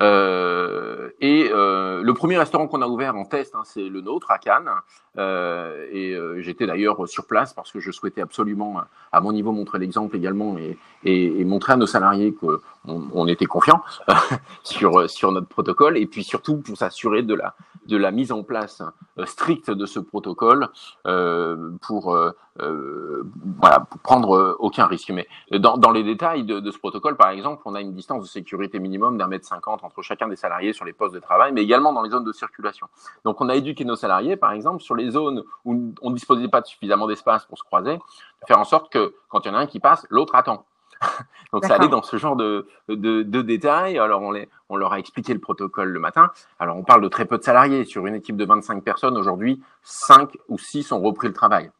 Euh, 0.00 1.10
et 1.20 1.50
euh, 1.52 2.02
le 2.02 2.14
premier 2.14 2.38
restaurant 2.38 2.66
qu'on 2.66 2.82
a 2.82 2.88
ouvert 2.88 3.16
en 3.16 3.24
test, 3.24 3.54
hein, 3.54 3.62
c'est 3.64 3.88
le 3.88 4.00
nôtre 4.00 4.30
à 4.30 4.38
Cannes. 4.38 4.70
Euh, 5.16 5.86
et 5.92 6.12
euh, 6.12 6.40
j'étais 6.40 6.66
d'ailleurs 6.66 7.08
sur 7.08 7.26
place 7.26 7.52
parce 7.52 7.70
que 7.70 7.78
je 7.78 7.92
souhaitais 7.92 8.20
absolument, 8.20 8.82
à 9.12 9.20
mon 9.20 9.32
niveau, 9.32 9.52
montrer 9.52 9.78
l'exemple 9.78 10.16
également 10.16 10.56
et, 11.04 11.44
montrer 11.44 11.74
à 11.74 11.76
nos 11.76 11.86
salariés 11.86 12.34
qu'on 12.34 12.58
on 12.86 13.26
était 13.28 13.46
confiants 13.46 13.82
sur 14.62 15.08
sur 15.08 15.32
notre 15.32 15.48
protocole 15.48 15.96
et 15.96 16.06
puis 16.06 16.24
surtout 16.24 16.58
pour 16.58 16.76
s'assurer 16.76 17.22
de 17.22 17.34
la 17.34 17.54
de 17.86 17.96
la 17.96 18.10
mise 18.10 18.32
en 18.32 18.42
place 18.42 18.82
euh, 19.18 19.26
stricte 19.26 19.70
de 19.70 19.86
ce 19.86 20.00
protocole 20.00 20.68
euh, 21.06 21.70
pour 21.82 22.16
voilà 22.56 23.80
pour 23.80 24.00
prendre 24.00 24.56
aucun 24.60 24.86
risque. 24.86 25.10
Mais 25.10 25.26
dans, 25.58 25.76
dans 25.76 25.90
les 25.90 26.04
détails 26.04 26.44
de, 26.44 26.60
de, 26.60 26.70
ce 26.70 26.78
protocole, 26.78 27.16
par 27.16 27.30
exemple, 27.30 27.62
on 27.64 27.74
a 27.74 27.80
une 27.80 27.92
distance 27.92 28.22
de 28.22 28.28
sécurité 28.28 28.78
minimum 28.78 29.18
d'un 29.18 29.26
mètre 29.26 29.46
cinquante 29.46 29.82
entre 29.82 30.02
chacun 30.02 30.28
des 30.28 30.36
salariés 30.36 30.72
sur 30.72 30.84
les 30.84 30.92
postes 30.92 31.14
de 31.14 31.18
travail, 31.18 31.52
mais 31.52 31.62
également 31.62 31.92
dans 31.92 32.02
les 32.02 32.10
zones 32.10 32.24
de 32.24 32.32
circulation. 32.32 32.86
Donc 33.24 33.40
on 33.40 33.48
a 33.48 33.56
éduqué 33.56 33.84
nos 33.84 33.96
salariés, 33.96 34.36
par 34.36 34.52
exemple, 34.52 34.82
sur 34.82 34.94
les 34.94 35.10
zones 35.10 35.42
où 35.64 35.94
on 36.00 36.10
ne 36.10 36.14
disposait 36.14 36.48
pas 36.48 36.60
de 36.60 36.66
suffisamment 36.66 37.06
d'espace 37.06 37.44
pour 37.46 37.58
se 37.58 37.64
croiser, 37.64 37.98
faire 38.46 38.58
en 38.58 38.64
sorte 38.64 38.92
que 38.92 39.14
quand 39.28 39.44
il 39.44 39.48
y 39.48 39.50
en 39.50 39.54
a 39.54 39.58
un 39.58 39.66
qui 39.66 39.80
passe, 39.80 40.06
l'autre 40.10 40.34
attend. 40.34 40.64
Donc 41.52 41.64
ça 41.64 41.76
allait 41.76 41.88
dans 41.88 42.02
ce 42.02 42.16
genre 42.16 42.36
de, 42.36 42.66
de, 42.88 43.22
de, 43.22 43.42
détails. 43.42 43.98
Alors 43.98 44.22
on, 44.22 44.32
les, 44.32 44.48
on 44.68 44.76
leur 44.76 44.92
a 44.92 44.98
expliqué 44.98 45.32
le 45.32 45.40
protocole 45.40 45.90
le 45.90 46.00
matin. 46.00 46.30
Alors 46.58 46.76
on 46.76 46.82
parle 46.82 47.02
de 47.02 47.08
très 47.08 47.26
peu 47.26 47.38
de 47.38 47.42
salariés. 47.42 47.84
Sur 47.84 48.06
une 48.06 48.16
équipe 48.16 48.36
de 48.36 48.44
25 48.44 48.82
personnes, 48.82 49.16
aujourd'hui, 49.16 49.62
5 49.82 50.36
ou 50.48 50.58
6 50.58 50.90
ont 50.92 51.00
repris 51.00 51.28
le 51.28 51.34
travail. 51.34 51.70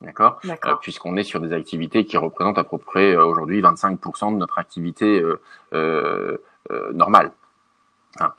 D'accord? 0.00 0.38
Euh, 0.44 0.74
Puisqu'on 0.80 1.16
est 1.16 1.24
sur 1.24 1.40
des 1.40 1.52
activités 1.52 2.04
qui 2.04 2.16
représentent 2.16 2.58
à 2.58 2.64
peu 2.64 2.78
près 2.78 3.14
euh, 3.14 3.24
aujourd'hui 3.24 3.60
25% 3.60 4.32
de 4.32 4.38
notre 4.38 4.58
activité 4.58 5.22
euh, 5.72 6.38
normale. 6.92 7.32
Hein. 8.20 8.32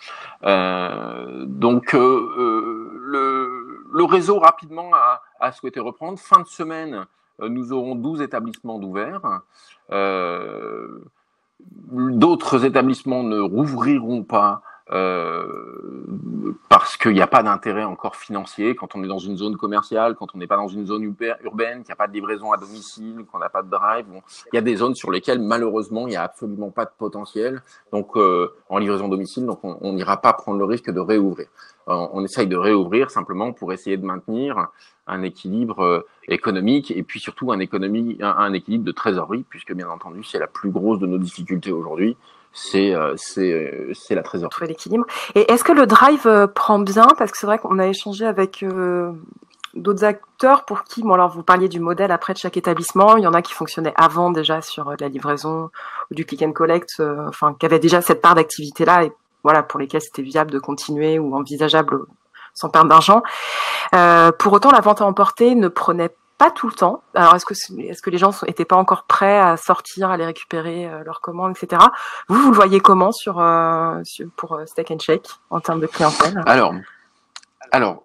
donc, 1.46 1.94
le, 1.94 3.86
le, 3.92 4.04
réseau 4.04 4.40
rapidement 4.40 4.92
a, 4.94 5.22
a, 5.40 5.52
souhaité 5.52 5.80
reprendre. 5.80 6.18
Fin 6.20 6.42
de 6.42 6.48
semaine, 6.48 7.06
nous 7.48 7.72
aurons 7.74 7.96
12 7.96 8.22
établissements 8.22 8.80
d'ouverts. 8.80 9.42
D'autres 11.90 12.66
établissements 12.66 13.24
ne 13.24 13.40
rouvriront 13.40 14.24
pas 14.24 14.62
euh, 14.64 14.69
parce 16.68 16.98
qu'il 16.98 17.14
n'y 17.14 17.22
a 17.22 17.28
pas 17.28 17.44
d'intérêt 17.44 17.84
encore 17.84 18.16
financier 18.16 18.76
quand 18.76 18.96
on 18.96 19.04
est 19.04 19.08
dans 19.08 19.20
une 19.20 19.38
zone 19.38 19.56
commerciale, 19.56 20.16
quand 20.16 20.28
on 20.34 20.38
n'est 20.40 20.48
pas 20.48 20.56
dans 20.56 20.68
une 20.68 20.88
zone 20.88 21.04
urbaine, 21.44 21.80
qu'il 21.80 21.90
n'y 21.90 21.94
a 21.94 21.96
pas 21.96 22.08
de 22.08 22.14
livraison 22.14 22.52
à 22.52 22.58
domicile, 22.58 23.26
qu'on 23.32 23.40
n'a 23.40 23.50
pas 23.50 23.62
de 23.62 23.70
drive. 23.70 24.06
Il 24.52 24.56
y 24.56 24.58
a 24.58 24.62
des 24.62 24.76
zones 24.76 24.96
sur 24.96 25.12
lesquelles 25.12 25.40
malheureusement 25.40 26.08
il 26.08 26.12
n'y 26.12 26.16
a 26.16 26.24
absolument 26.24 26.72
pas 26.72 26.86
de 26.86 26.92
potentiel. 26.98 27.62
Donc 27.92 28.18
euh, 28.18 28.52
en 28.70 28.80
livraison 28.80 29.06
à 29.06 29.10
domicile, 29.10 29.46
donc 29.46 29.60
on 29.64 29.94
n'ira 29.94 30.18
pas 30.22 30.34
prendre 30.34 30.58
le 30.58 30.66
risque 30.66 30.90
de 30.90 31.00
réouvrir. 31.00 31.48
On, 31.86 32.10
on, 32.14 32.24
essaye 32.24 32.48
de 32.48 32.58
réouvrir 32.58 33.12
simplement 33.12 33.52
pour 33.54 33.74
essayer 33.74 33.98
de 33.98 34.06
maintenir 34.06 34.70
un 35.06 35.24
équilibre 35.24 35.84
euh, 35.84 36.08
économique 36.28 36.92
et 36.92 37.04
puis 37.04 37.20
surtout 37.20 37.52
un 37.52 37.60
équilibre 37.60 38.86
de 38.86 38.92
trésorerie, 38.92 39.46
puisque 39.50 39.74
bien 39.74 39.90
entendu 39.90 40.24
c'est 40.24 40.40
la 40.40 40.48
plus 40.48 40.72
grosse 40.72 41.00
de 41.00 41.08
nos 41.08 41.18
difficultés 41.18 41.72
aujourd'hui 41.72 42.18
c'est 42.54 42.94
euh, 42.96 43.16
euh, 43.38 43.94
c'est 43.94 44.16
la 44.16 44.24
trésorerie. 44.24 44.50
Trouver 44.52 44.68
l'équilibre. 44.68 45.06
Et 45.36 45.52
est-ce 45.52 45.64
que 45.64 45.72
le 45.72 45.86
drive 45.86 46.26
euh, 46.26 46.48
prend 46.48 46.80
bien? 46.80 47.08
Parce 47.18 47.32
que 47.32 47.38
c'est 47.38 47.46
vrai 47.46 47.60
qu'on 47.60 47.80
a 47.80 47.88
échangé 47.88 48.26
avec 48.26 48.66
d'autres 49.76 50.04
acteurs 50.04 50.66
pour 50.66 50.84
qui, 50.84 51.04
alors 51.04 51.30
vous 51.30 51.44
parliez 51.44 51.70
du 51.70 51.80
modèle 51.80 52.12
après 52.12 52.34
de 52.34 52.40
chaque 52.40 52.58
établissement, 52.58 53.18
il 53.18 53.24
y 53.24 53.28
en 53.28 53.34
a 53.34 53.42
qui 53.42 53.54
fonctionnaient 53.54 53.94
avant 53.96 54.32
déjà 54.32 54.62
sur 54.62 54.94
la 55.00 55.08
livraison 55.08 55.70
ou 56.10 56.16
du 56.16 56.26
click 56.26 56.42
and 56.42 56.54
collect, 56.54 57.02
enfin 57.28 57.56
qui 57.60 57.68
avaient 57.68 57.80
déjà 57.80 58.02
cette 58.02 58.22
part 58.22 58.34
d'activité 58.34 58.84
là 58.84 59.04
et 59.04 59.12
voilà 59.44 59.62
pour 59.62 59.80
lesquels 59.80 60.02
c'était 60.02 60.24
viable 60.24 60.50
de 60.50 60.58
continuer 60.58 61.20
ou 61.20 61.36
envisageable 61.36 62.00
sans 62.56 62.70
perdre 62.70 62.90
d'argent. 62.90 63.22
pour 64.40 64.54
autant, 64.54 64.72
la 64.72 64.82
vente 64.82 65.02
à 65.02 65.06
emporter 65.06 65.54
ne 65.54 65.68
prenait 65.68 66.10
pas 66.40 66.50
tout 66.50 66.68
le 66.68 66.74
temps. 66.74 67.04
Alors 67.14 67.36
est-ce 67.36 67.46
que 67.46 68.10
les 68.10 68.18
gens 68.18 68.32
n'étaient 68.48 68.66
pas 68.66 68.78
encore 68.78 69.04
prêts 69.04 69.38
à 69.38 69.58
sortir, 69.58 70.10
à 70.10 70.14
aller 70.14 70.26
récupérer 70.26 70.88
euh, 70.88 71.04
leurs 71.04 71.20
commandes, 71.22 71.56
etc. 71.56 71.84
Vous 72.30 72.42
vous 72.42 72.50
le 72.50 72.56
voyez 72.56 72.80
comment 72.80 73.12
sur, 73.12 73.40
euh, 73.40 74.02
pour 74.38 74.54
euh, 74.54 74.66
Steak 74.66 74.90
and 74.90 75.00
Shake 75.00 75.30
en 75.52 75.60
termes 75.60 75.82
de 75.82 75.88
clientèle? 75.88 76.42
Alors. 76.48 76.74
Alors, 77.72 78.02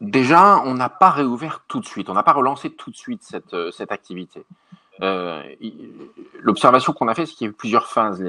déjà, 0.00 0.62
on 0.64 0.74
n'a 0.74 0.88
pas 0.88 1.10
réouvert 1.10 1.64
tout 1.66 1.80
de 1.80 1.86
suite, 1.86 2.08
on 2.08 2.14
n'a 2.14 2.22
pas 2.22 2.34
relancé 2.34 2.70
tout 2.70 2.92
de 2.92 2.96
suite 2.96 3.24
cette, 3.24 3.56
cette 3.72 3.90
activité. 3.90 4.44
L'observation 6.38 6.92
qu'on 6.92 7.08
a 7.08 7.14
fait, 7.16 7.26
c'est 7.26 7.32
qu'il 7.32 7.46
y 7.46 7.48
a 7.48 7.50
eu 7.50 7.52
plusieurs 7.52 7.88
phases. 7.88 8.22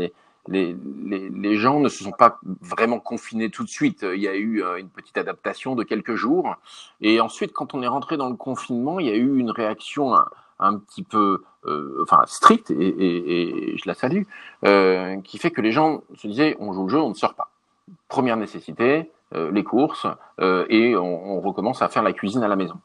Les, 0.47 0.75
les, 1.05 1.29
les, 1.29 1.55
gens 1.55 1.79
ne 1.79 1.89
se 1.89 2.03
sont 2.03 2.11
pas 2.11 2.39
vraiment 2.61 2.99
confinés 2.99 3.49
tout 3.49 3.63
de 3.63 3.69
suite. 3.69 4.05
Il 4.13 4.21
y 4.21 4.27
a 4.27 4.35
eu 4.35 4.63
euh, 4.63 4.77
une 4.77 4.89
petite 4.89 5.17
adaptation 5.17 5.75
de 5.75 5.83
quelques 5.83 6.15
jours. 6.15 6.55
Et 7.01 7.21
ensuite, 7.21 7.53
quand 7.53 7.73
on 7.73 7.81
est 7.81 7.87
rentré 7.87 8.17
dans 8.17 8.29
le 8.29 8.35
confinement, 8.35 8.99
il 8.99 9.07
y 9.07 9.11
a 9.11 9.15
eu 9.15 9.37
une 9.37 9.51
réaction 9.51 10.13
un, 10.59 10.77
petit 10.77 11.03
peu 11.03 11.43
euh, 11.65 11.99
enfin 12.03 12.23
stricte, 12.25 12.71
et, 12.71 12.75
et, 12.75 13.73
et, 13.73 13.77
je 13.77 13.83
la 13.85 13.93
salue, 13.93 14.23
euh, 14.65 15.19
qui 15.21 15.37
fait 15.37 15.51
que 15.51 15.61
les 15.61 15.71
gens 15.71 16.03
se 16.15 16.27
disaient 16.27 16.55
on 16.59 16.73
joue 16.73 16.83
le 16.83 16.89
jeu, 16.89 16.99
on 16.99 17.09
ne 17.09 17.15
sort 17.15 17.35
pas. 17.35 17.49
Première 18.07 18.37
nécessité, 18.37 19.11
euh, 19.35 19.49
les 19.51 19.63
courses, 19.63 20.05
euh, 20.41 20.65
et 20.69 20.95
on, 20.95 21.37
on, 21.37 21.41
recommence 21.41 21.81
à 21.81 21.89
faire 21.89 22.03
la 22.03 22.13
cuisine 22.13 22.43
à 22.43 22.47
la 22.47 22.55
maison. 22.55 22.75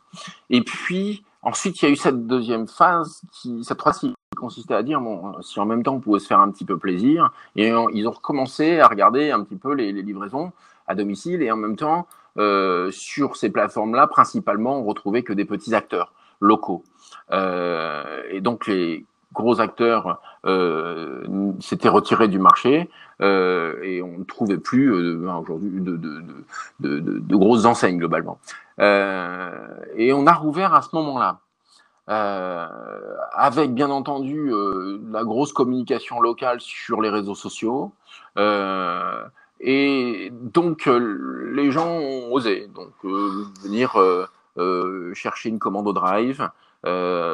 Et 0.49 0.63
puis, 0.63 1.23
ensuite, 1.43 1.83
il 1.83 1.85
y 1.85 1.89
a 1.89 1.91
eu 1.91 1.97
cette 1.97 2.27
deuxième 2.27 2.67
phase, 2.67 3.21
qui, 3.33 3.63
cette 3.65 3.77
troisième 3.77 4.15
consistait 4.39 4.75
à 4.75 4.83
dire 4.83 5.01
bon, 5.01 5.41
si 5.43 5.61
en 5.61 5.67
même 5.67 5.83
temps 5.83 5.95
on 5.95 6.01
pouvait 6.01 6.21
se 6.21 6.27
faire 6.27 6.41
un 6.41 6.51
petit 6.51 6.65
peu 6.65 6.79
plaisir, 6.79 7.31
et 7.57 7.73
ils 7.93 8.09
ont 8.09 8.11
recommencé 8.11 8.81
à 8.81 8.89
regarder 8.89 9.31
un 9.31 9.43
petit 9.43 9.57
peu 9.57 9.75
les, 9.75 9.93
livraisons 9.93 10.53
à 10.87 10.95
domicile, 10.95 11.43
et 11.43 11.51
en 11.51 11.57
même 11.57 11.77
temps 11.77 12.07
euh, 12.39 12.91
sur 12.93 13.37
ces 13.37 13.51
plateformes-là, 13.51 14.07
principalement, 14.07 14.79
on 14.79 14.85
retrouvait 14.85 15.23
que 15.23 15.33
des 15.33 15.45
petits 15.45 15.75
acteurs 15.75 16.13
locaux. 16.41 16.85
Euh, 17.33 18.23
et 18.31 18.41
donc 18.41 18.67
les 18.67 19.05
gros 19.33 19.61
acteurs 19.61 20.21
euh, 20.47 21.53
s'étaient 21.61 21.89
retirés 21.89 22.29
du 22.29 22.39
marché 22.39 22.89
euh, 23.21 23.81
et 23.83 24.03
on 24.03 24.19
ne 24.19 24.25
trouvait 24.25 24.59
plus 24.59 24.93
euh, 24.93 25.31
aujourd'hui 25.41 25.81
de, 25.81 25.97
de, 26.81 27.37
grosses 27.37 27.65
enseignes 27.65 27.99
globalement. 27.99 28.39
Euh, 28.81 29.51
et 29.97 30.13
on 30.13 30.27
a 30.27 30.33
rouvert 30.33 30.75
à 30.75 30.83
ce 30.83 30.89
moment-là. 30.95 31.41
Euh, 32.09 32.67
avec 33.35 33.75
bien 33.75 33.91
entendu 33.91 34.51
euh, 34.51 34.99
la 35.11 35.25
grosse 35.25 35.53
communication 35.53 36.21
locale 36.21 36.61
sur 36.61 37.03
les 37.03 37.11
réseaux 37.11 37.35
sociaux. 37.35 37.93
Euh, 38.39 39.23
et 39.61 40.31
donc 40.33 40.87
les 40.87 41.71
gens 41.71 41.91
ont 41.91 42.33
osé 42.33 42.71
donc 42.73 42.93
venir 43.63 43.97
chercher 45.15 45.49
une 45.49 45.59
commande 45.59 45.89
au 45.89 45.93
drive. 45.93 46.49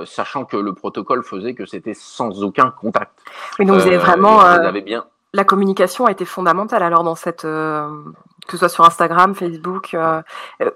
sachant 0.07 0.45
que 0.45 0.57
le 0.57 0.73
protocole 0.73 1.23
faisait 1.23 1.55
que 1.55 1.67
c'était 1.67 1.95
sans 1.95 2.43
aucun 2.43 2.71
contact. 2.71 3.13
Oui, 3.59 3.67
donc 3.67 3.77
vous 3.77 3.87
avez 3.87 3.99
vraiment. 3.99 4.39
Vous 4.39 4.81
bien... 4.81 5.05
La 5.35 5.45
communication 5.45 6.07
a 6.07 6.13
été 6.13 6.25
fondamentale 6.25 6.83
alors 6.83 7.03
dans 7.03 7.17
cette, 7.17 7.43
que 7.43 8.03
ce 8.49 8.57
soit 8.57 8.69
sur 8.71 8.85
Instagram, 8.85 9.35
Facebook. 9.35 9.95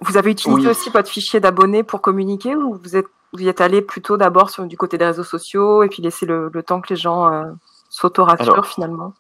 vous 0.03 0.17
avez 0.19 0.31
utilisé 0.33 0.69
aussi 0.69 0.91
votre 0.91 1.09
fichier 1.09 1.41
d'abonnés 1.41 1.83
pour 1.83 2.03
communiquer 2.03 2.55
ou 2.57 2.75
vous 2.75 2.97
êtes 2.97 3.09
vous 3.33 3.43
y 3.43 3.49
êtes 3.49 3.61
allé 3.61 3.83
plutôt 3.83 4.17
d'abord 4.17 4.51
sur 4.51 4.65
du 4.65 4.77
côté 4.77 4.99
des 4.99 5.05
réseaux 5.05 5.25
sociaux 5.25 5.83
et 5.83 5.89
puis 5.89 6.03
laisser 6.03 6.27
le, 6.27 6.51
le 6.53 6.63
temps 6.63 6.81
que 6.81 6.89
les 6.91 6.97
gens 6.97 7.33
euh, 7.33 7.45
s'auto-rassurent 7.91 8.67
finalement 8.67 9.13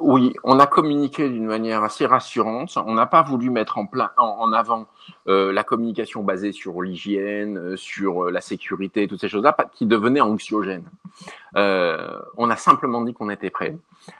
Oui, 0.00 0.34
on 0.44 0.58
a 0.58 0.66
communiqué 0.66 1.28
d'une 1.28 1.46
manière 1.46 1.82
assez 1.82 2.06
rassurante. 2.06 2.76
On 2.86 2.94
n'a 2.94 3.06
pas 3.06 3.22
voulu 3.22 3.50
mettre 3.50 3.78
en, 3.78 3.86
plein, 3.86 4.10
en, 4.16 4.52
avant 4.52 4.86
euh, 5.28 5.52
la 5.52 5.64
communication 5.64 6.22
basée 6.22 6.52
sur 6.52 6.80
l'hygiène, 6.80 7.58
euh, 7.58 7.76
sur 7.76 8.24
euh, 8.26 8.30
la 8.30 8.40
sécurité, 8.40 9.06
toutes 9.06 9.20
ces 9.20 9.28
choses-là, 9.28 9.56
qui 9.74 9.86
devenaient 9.86 10.20
anxiogènes. 10.20 10.88
Euh, 11.56 12.18
on 12.36 12.48
a 12.50 12.56
simplement 12.56 13.02
dit 13.02 13.12
qu'on 13.12 13.30
était 13.30 13.50
prêt. 13.50 13.76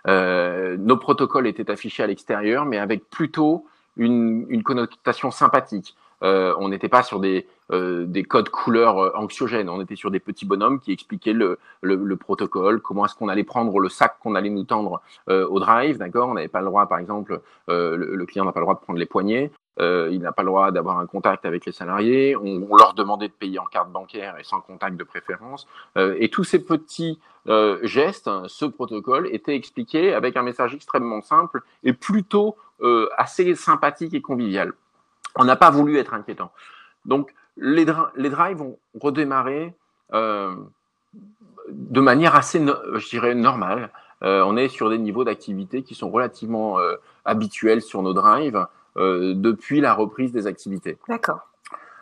nos 0.06 0.96
protocoles 0.96 1.46
étaient 1.46 1.70
affichés 1.70 2.02
à 2.02 2.06
l'extérieur, 2.06 2.66
mais 2.66 2.78
avec 2.78 3.08
plutôt 3.08 3.66
une, 3.96 4.46
une 4.50 4.62
connotation 4.62 5.30
sympathique. 5.30 5.96
On 6.22 6.68
n'était 6.68 6.90
pas 6.90 7.02
sur 7.02 7.18
des, 7.18 7.46
euh, 7.72 8.04
des 8.06 8.24
codes 8.24 8.48
couleurs 8.48 8.98
euh, 8.98 9.12
anxiogènes, 9.14 9.68
on 9.68 9.80
était 9.80 9.96
sur 9.96 10.10
des 10.10 10.18
petits 10.18 10.44
bonhommes 10.44 10.80
qui 10.80 10.92
expliquaient 10.92 11.32
le, 11.32 11.58
le, 11.82 11.94
le 11.94 12.16
protocole, 12.16 12.80
comment 12.80 13.04
est-ce 13.04 13.14
qu'on 13.14 13.28
allait 13.28 13.44
prendre 13.44 13.78
le 13.78 13.88
sac 13.88 14.16
qu'on 14.20 14.34
allait 14.34 14.50
nous 14.50 14.64
tendre 14.64 15.00
au 15.28 15.60
drive, 15.60 15.98
d'accord? 15.98 16.28
On 16.28 16.34
n'avait 16.34 16.48
pas 16.48 16.60
le 16.60 16.66
droit, 16.66 16.86
par 16.86 16.98
exemple, 16.98 17.40
le, 17.68 17.96
le, 17.96 18.26
client 18.26 18.44
n'a 18.44 18.52
pas 18.52 18.60
le 18.60 18.64
droit 18.64 18.74
de 18.74 18.80
prendre 18.80 18.98
les 18.98 19.06
poignets, 19.06 19.52
il 19.78 20.18
n'a 20.20 20.32
pas 20.32 20.42
le 20.42 20.48
droit 20.48 20.70
d'avoir 20.70 20.98
un 20.98 21.06
contact 21.06 21.44
avec 21.44 21.64
les 21.66 21.72
salariés, 21.72 22.36
on, 22.36 22.66
on, 22.68 22.76
leur 22.76 22.94
demandait 22.94 23.28
de 23.28 23.32
payer 23.32 23.58
en 23.58 23.66
carte 23.66 23.90
bancaire 23.90 24.36
et 24.38 24.44
sans 24.44 24.60
contact 24.60 24.96
de 24.96 25.04
préférence, 25.04 25.66
et 25.96 26.28
tous 26.28 26.44
ces 26.44 26.64
petits 26.64 27.20
gestes, 27.82 28.30
ce 28.46 28.64
protocole 28.64 29.28
était 29.32 29.54
expliqué 29.54 30.12
avec 30.12 30.36
un 30.36 30.42
message 30.42 30.74
extrêmement 30.74 31.22
simple 31.22 31.62
et 31.84 31.92
plutôt 31.92 32.56
assez 33.16 33.54
sympathique 33.54 34.14
et 34.14 34.20
convivial. 34.20 34.72
On 35.36 35.44
n'a 35.44 35.56
pas 35.56 35.70
voulu 35.70 35.98
être 35.98 36.14
inquiétant. 36.14 36.50
Donc, 37.06 37.32
les, 37.60 37.86
les 38.16 38.30
drives 38.30 38.62
ont 38.62 38.78
redémarré 38.98 39.74
euh, 40.12 40.54
de 41.68 42.00
manière 42.00 42.34
assez, 42.34 42.58
je 42.58 43.08
dirais, 43.08 43.34
normale. 43.34 43.90
Euh, 44.22 44.42
on 44.44 44.56
est 44.56 44.68
sur 44.68 44.90
des 44.90 44.98
niveaux 44.98 45.24
d'activité 45.24 45.82
qui 45.82 45.94
sont 45.94 46.10
relativement 46.10 46.78
euh, 46.78 46.96
habituels 47.24 47.82
sur 47.82 48.02
nos 48.02 48.12
drives 48.12 48.66
depuis 48.96 49.80
la 49.80 49.94
reprise 49.94 50.32
des 50.32 50.48
activités. 50.48 50.98
D'accord. 51.08 51.48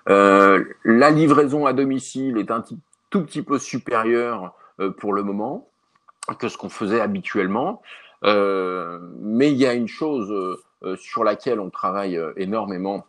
La 0.07 1.11
livraison 1.11 1.67
à 1.67 1.75
domicile 1.75 2.39
est 2.39 2.51
un 2.51 2.65
tout 3.11 3.23
petit 3.25 3.43
peu 3.43 3.59
supérieure 3.59 4.55
pour 4.97 5.13
le 5.13 5.23
moment 5.23 5.69
que 6.39 6.49
ce 6.49 6.57
qu'on 6.57 6.71
faisait 6.71 7.01
habituellement. 7.01 7.83
mais 8.23 9.53
il 9.53 9.59
y 9.59 9.67
a 9.67 9.75
une 9.75 9.87
chose 9.87 10.59
sur 10.97 11.25
laquelle 11.25 11.61
on 11.61 11.69
travaille 11.69 12.19
énormément 12.37 13.05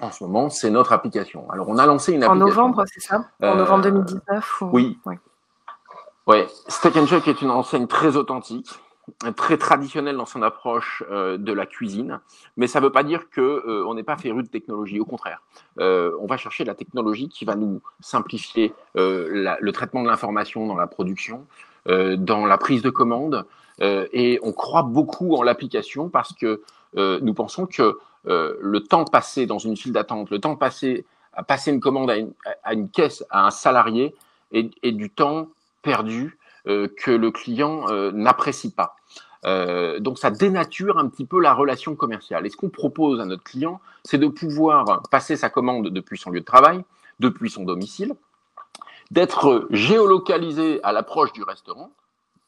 en 0.00 0.10
ce 0.10 0.24
moment, 0.24 0.50
c'est 0.50 0.70
notre 0.70 0.92
application. 0.92 1.48
Alors, 1.50 1.68
on 1.68 1.78
a 1.78 1.86
lancé 1.86 2.12
une 2.12 2.24
application. 2.24 2.44
En 2.44 2.48
novembre, 2.48 2.84
c'est 2.86 3.00
ça? 3.00 3.26
En 3.42 3.54
novembre 3.54 3.84
2019 3.84 4.62
ou... 4.62 4.70
Oui. 4.72 4.98
Oui. 5.06 5.16
Ouais. 6.26 6.46
Steak 6.68 6.96
and 6.96 7.06
est 7.06 7.42
une 7.42 7.50
enseigne 7.50 7.86
très 7.86 8.16
authentique, 8.16 8.70
très 9.36 9.58
traditionnelle 9.58 10.16
dans 10.16 10.26
son 10.26 10.42
approche 10.42 11.04
euh, 11.10 11.36
de 11.36 11.52
la 11.52 11.66
cuisine, 11.66 12.20
mais 12.56 12.66
ça 12.66 12.80
ne 12.80 12.86
veut 12.86 12.92
pas 12.92 13.02
dire 13.02 13.28
que 13.30 13.40
euh, 13.40 13.84
on 13.86 13.94
n'est 13.94 14.02
pas 14.02 14.16
féru 14.16 14.42
de 14.42 14.48
technologie. 14.48 14.98
Au 14.98 15.04
contraire, 15.04 15.42
euh, 15.78 16.12
on 16.20 16.26
va 16.26 16.38
chercher 16.38 16.64
la 16.64 16.74
technologie 16.74 17.28
qui 17.28 17.44
va 17.44 17.54
nous 17.54 17.82
simplifier 18.00 18.72
euh, 18.96 19.28
la, 19.32 19.58
le 19.60 19.72
traitement 19.72 20.02
de 20.02 20.08
l'information 20.08 20.66
dans 20.66 20.76
la 20.76 20.86
production, 20.86 21.46
euh, 21.88 22.16
dans 22.16 22.46
la 22.46 22.56
prise 22.58 22.82
de 22.82 22.90
commande, 22.90 23.44
et 23.80 24.38
on 24.44 24.52
croit 24.52 24.84
beaucoup 24.84 25.34
en 25.34 25.42
l'application 25.42 26.08
parce 26.08 26.32
que 26.32 26.62
nous 26.94 27.34
pensons 27.34 27.66
que 27.66 27.98
euh, 28.26 28.56
le 28.60 28.80
temps 28.80 29.04
passé 29.04 29.46
dans 29.46 29.58
une 29.58 29.76
file 29.76 29.92
d'attente, 29.92 30.30
le 30.30 30.40
temps 30.40 30.56
passé 30.56 31.04
passer 31.48 31.72
une 31.72 31.80
commande 31.80 32.10
à 32.10 32.16
une, 32.16 32.32
à 32.62 32.76
caisse, 32.92 33.24
à 33.30 33.46
un 33.46 33.50
salarié, 33.50 34.14
et, 34.52 34.70
et 34.82 34.92
du 34.92 35.10
temps 35.10 35.48
perdu 35.82 36.38
que 36.64 37.10
le 37.10 37.30
client 37.30 37.86
n'apprécie 38.12 38.72
pas. 38.72 38.96
Euh, 39.46 40.00
donc 40.00 40.18
ça 40.18 40.30
dénature 40.30 40.98
un 40.98 41.08
petit 41.08 41.26
peu 41.26 41.40
la 41.40 41.52
relation 41.52 41.94
commerciale. 41.94 42.46
Et 42.46 42.50
ce 42.50 42.56
qu'on 42.56 42.70
propose 42.70 43.20
à 43.20 43.26
notre 43.26 43.42
client, 43.42 43.80
c'est 44.04 44.18
de 44.18 44.26
pouvoir 44.26 45.02
passer 45.10 45.36
sa 45.36 45.50
commande 45.50 45.88
depuis 45.88 46.18
son 46.18 46.30
lieu 46.30 46.40
de 46.40 46.44
travail, 46.44 46.82
depuis 47.20 47.50
son 47.50 47.64
domicile, 47.64 48.14
d'être 49.10 49.66
géolocalisé 49.70 50.82
à 50.82 50.92
l'approche 50.92 51.32
du 51.32 51.42
restaurant. 51.42 51.90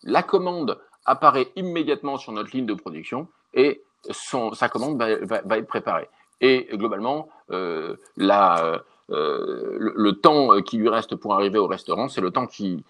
La 0.03 0.23
commande 0.23 0.79
apparaît 1.05 1.53
immédiatement 1.57 2.17
sur 2.17 2.33
notre 2.33 2.57
ligne 2.57 2.67
de 2.67 2.75
production 2.75 3.29
et 3.55 3.83
sa 4.11 4.69
commande 4.69 4.99
va, 4.99 5.59
être 5.59 5.67
préparée. 5.67 6.09
Et 6.41 6.69
globalement, 6.73 7.29
euh, 7.51 7.97
euh, 8.21 9.77
le, 9.79 10.13
temps 10.13 10.61
qui 10.63 10.79
lui 10.79 10.89
reste 10.89 11.15
pour 11.15 11.35
arriver 11.35 11.59
au 11.59 11.67
restaurant, 11.67 12.09
c'est 12.09 12.21
le 12.21 12.31
temps 12.31 12.47
qui, 12.47 12.85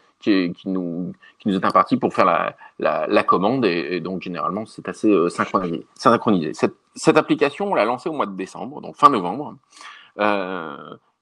nous, 0.64 1.12
est 1.44 1.64
imparti 1.64 1.96
pour 1.96 2.12
faire 2.14 2.54
la, 2.78 3.22
commande 3.22 3.64
et, 3.64 4.00
donc 4.00 4.22
généralement 4.22 4.66
c'est 4.66 4.88
assez 4.88 5.10
euh, 5.10 5.28
synchronisé. 5.28 6.52
Cette, 6.54 7.16
application, 7.16 7.72
on 7.72 7.74
l'a 7.74 7.84
lancée 7.84 8.08
au 8.08 8.14
mois 8.14 8.26
de 8.26 8.36
décembre, 8.36 8.80
donc 8.80 8.96
fin 8.96 9.10
novembre, 9.10 9.56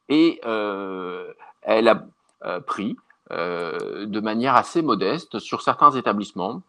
et 0.09 0.41
elle 1.63 1.89
a 1.89 2.05
pris 2.67 2.97
de 3.31 4.21
manière 4.21 4.55
assez 4.55 4.81
modeste 4.81 5.41
sur 5.41 5.61
certains 5.61 5.91
établissements 5.91 6.63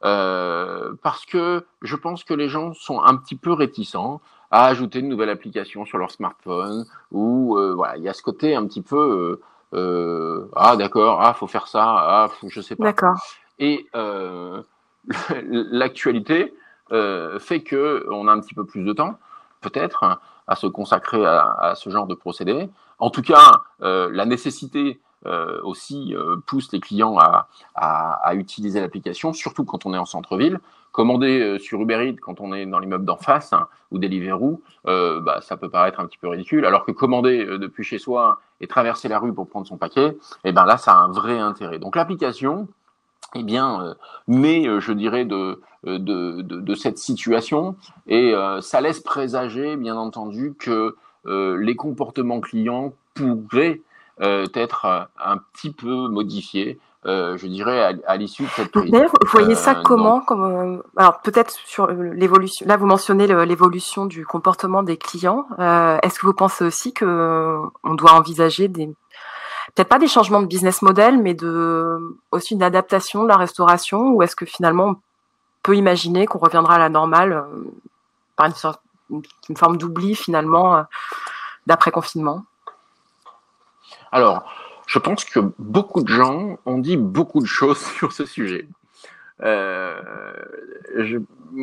parce 0.00 1.26
que 1.26 1.64
je 1.82 1.96
pense 1.96 2.24
que 2.24 2.34
les 2.34 2.48
gens 2.48 2.72
sont 2.74 3.02
un 3.02 3.16
petit 3.16 3.36
peu 3.36 3.52
réticents 3.52 4.20
à 4.50 4.66
ajouter 4.66 5.00
une 5.00 5.08
nouvelle 5.08 5.30
application 5.30 5.84
sur 5.84 5.98
leur 5.98 6.10
smartphone 6.10 6.84
ou 7.12 7.58
voilà 7.76 7.96
il 7.96 8.02
y 8.02 8.08
a 8.08 8.12
ce 8.12 8.22
côté 8.22 8.54
un 8.54 8.66
petit 8.66 8.82
peu 8.82 9.38
euh, 9.72 10.48
ah 10.56 10.76
d'accord, 10.76 11.20
ah 11.22 11.34
faut 11.34 11.46
faire 11.46 11.68
ça, 11.68 11.84
ah 11.84 12.28
je 12.46 12.60
sais 12.60 12.76
pas. 12.76 12.84
D'accord. 12.84 13.16
Et 13.58 13.86
euh, 13.94 14.62
l'actualité 15.42 16.54
euh, 16.92 17.38
fait 17.38 17.62
que 17.62 18.06
on 18.10 18.26
a 18.26 18.32
un 18.32 18.40
petit 18.40 18.54
peu 18.54 18.64
plus 18.64 18.82
de 18.82 18.92
temps, 18.92 19.18
peut-être, 19.60 20.20
à 20.46 20.56
se 20.56 20.66
consacrer 20.66 21.24
à, 21.24 21.52
à, 21.52 21.74
ce 21.76 21.90
genre 21.90 22.06
de 22.06 22.14
procédé. 22.14 22.68
En 22.98 23.10
tout 23.10 23.22
cas, 23.22 23.62
euh, 23.82 24.10
la 24.12 24.26
nécessité 24.26 25.00
euh, 25.26 25.60
aussi 25.64 26.14
euh, 26.14 26.36
pousse 26.46 26.72
les 26.72 26.80
clients 26.80 27.18
à, 27.18 28.34
utiliser 28.34 28.80
l'application, 28.80 29.32
surtout 29.32 29.64
quand 29.64 29.84
on 29.84 29.92
est 29.92 29.98
en 29.98 30.06
centre-ville. 30.06 30.60
Commander 30.92 31.40
euh, 31.40 31.58
sur 31.58 31.80
Uber 31.80 32.08
Eats 32.08 32.16
quand 32.20 32.40
on 32.40 32.54
est 32.54 32.64
dans 32.64 32.78
l'immeuble 32.78 33.04
d'en 33.04 33.16
face 33.16 33.52
hein, 33.52 33.68
ou 33.90 33.98
Deliveroo, 33.98 34.62
euh, 34.86 35.20
bah, 35.20 35.40
ça 35.42 35.56
peut 35.56 35.68
paraître 35.68 36.00
un 36.00 36.06
petit 36.06 36.18
peu 36.18 36.28
ridicule, 36.28 36.64
alors 36.64 36.86
que 36.86 36.92
commander 36.92 37.44
depuis 37.58 37.84
chez 37.84 37.98
soi 37.98 38.40
et 38.60 38.66
traverser 38.66 39.08
la 39.08 39.18
rue 39.18 39.34
pour 39.34 39.48
prendre 39.48 39.66
son 39.66 39.76
paquet, 39.76 40.16
eh 40.44 40.52
ben 40.52 40.64
là, 40.64 40.78
ça 40.78 40.92
a 40.92 40.96
un 40.96 41.12
vrai 41.12 41.38
intérêt. 41.38 41.78
Donc 41.78 41.96
l'application, 41.96 42.66
eh 43.34 43.42
bien, 43.42 43.94
met, 44.26 44.80
je 44.80 44.92
dirais, 44.92 45.24
de, 45.24 45.60
cette 46.74 46.98
situation 46.98 47.76
et 48.06 48.34
ça 48.60 48.80
laisse 48.80 49.00
présager, 49.00 49.76
bien 49.76 49.96
entendu, 49.96 50.54
que 50.58 50.96
les 51.26 51.76
comportements 51.76 52.40
clients 52.40 52.92
pourraient 53.14 53.80
être 54.20 55.08
un 55.18 55.38
petit 55.52 55.72
peu 55.72 56.08
modifiés 56.08 56.78
euh, 57.06 57.36
je 57.38 57.46
dirais, 57.46 57.82
à, 57.82 57.92
à 58.06 58.16
l'issue 58.16 58.44
de 58.44 58.48
cette 58.50 58.72
crise. 58.72 58.90
D'ailleurs, 58.90 59.10
vous 59.10 59.30
voyez 59.30 59.54
ça 59.54 59.78
euh, 59.78 59.82
comment 59.82 60.18
donc... 60.18 60.26
comme, 60.26 60.44
euh, 60.44 60.82
Alors, 60.96 61.20
peut-être 61.20 61.50
sur 61.50 61.86
l'évolution. 61.86 62.66
Là, 62.66 62.76
vous 62.76 62.86
mentionnez 62.86 63.26
l'évolution 63.26 64.04
du 64.06 64.26
comportement 64.26 64.82
des 64.82 64.96
clients. 64.96 65.46
Euh, 65.58 65.98
Est-ce 66.02 66.18
que 66.18 66.26
vous 66.26 66.34
pensez 66.34 66.64
aussi 66.64 66.92
que 66.92 67.58
on 67.84 67.94
doit 67.94 68.12
envisager 68.12 68.68
des 68.68 68.86
peut-être 69.74 69.88
pas 69.88 69.98
des 69.98 70.08
changements 70.08 70.42
de 70.42 70.46
business 70.46 70.82
model, 70.82 71.22
mais 71.22 71.32
de 71.32 72.18
aussi 72.32 72.54
une 72.54 72.62
adaptation 72.62 73.22
de 73.22 73.28
la 73.28 73.36
restauration, 73.36 74.10
ou 74.10 74.22
est-ce 74.22 74.34
que 74.34 74.44
finalement 74.44 74.88
on 74.88 74.96
peut 75.62 75.76
imaginer 75.76 76.26
qu'on 76.26 76.38
reviendra 76.38 76.74
à 76.74 76.78
la 76.78 76.88
normale 76.88 77.32
euh, 77.32 77.70
par 78.36 78.46
une 78.46 78.54
sorte, 78.54 78.82
une 79.10 79.56
forme 79.56 79.76
d'oubli 79.76 80.16
finalement 80.16 80.84
d'après 81.66 81.92
confinement? 81.92 82.44
Alors 84.12 84.50
je 84.86 84.98
pense 84.98 85.24
que 85.24 85.40
beaucoup 85.58 86.02
de 86.02 86.08
gens 86.08 86.58
ont 86.66 86.78
dit 86.78 86.96
beaucoup 86.96 87.40
de 87.40 87.46
choses 87.46 87.78
sur 87.96 88.12
ce 88.12 88.24
sujet. 88.24 88.66
Euh, 89.42 90.00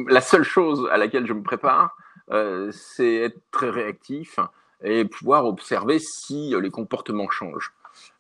la 0.08 0.22
seule 0.22 0.44
chose 0.44 0.88
à 0.92 0.98
laquelle 0.98 1.28
je 1.28 1.34
me 1.34 1.44
prépare, 1.44 1.96
euh, 2.32 2.72
c'est 2.72 3.16
être 3.16 3.40
très 3.52 3.70
réactif 3.70 4.40
et 4.84 5.06
pouvoir 5.06 5.46
observer 5.46 6.00
si 6.00 6.54
les 6.60 6.70
comportements 6.70 7.30
changent. 7.30 7.74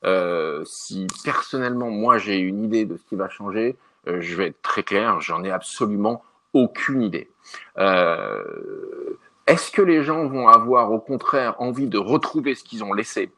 Euh, 0.06 0.63
si 0.65 1.08
personnellement, 1.24 1.89
moi, 1.89 2.17
j'ai 2.17 2.38
une 2.38 2.63
idée 2.63 2.86
de 2.86 2.98
ce 2.98 3.04
qui 3.04 3.15
va 3.15 3.30
changer, 3.30 3.76
euh, 4.08 4.22
je 4.22 4.36
vais 4.36 4.48
être 4.48 4.62
très 4.62 4.84
clair, 4.84 5.20
j'en 5.22 5.43
ai 5.43 5.52
absolument 5.52 6.24
aucune 6.54 7.02
idée. 7.02 7.30
Euh, 7.78 8.43
est-ce 9.48 9.72
que 9.72 9.82
les 9.82 10.04
gens 10.04 10.28
vont 10.28 10.48
avoir 10.48 10.91
au 10.91 11.00
contraire 11.00 11.56
envie 11.60 11.88
de 11.88 11.98
retrouver 11.98 12.56
ce 12.56 12.63
qu'ils 12.63 12.84
ont 12.84 12.93
laissé 12.93 13.32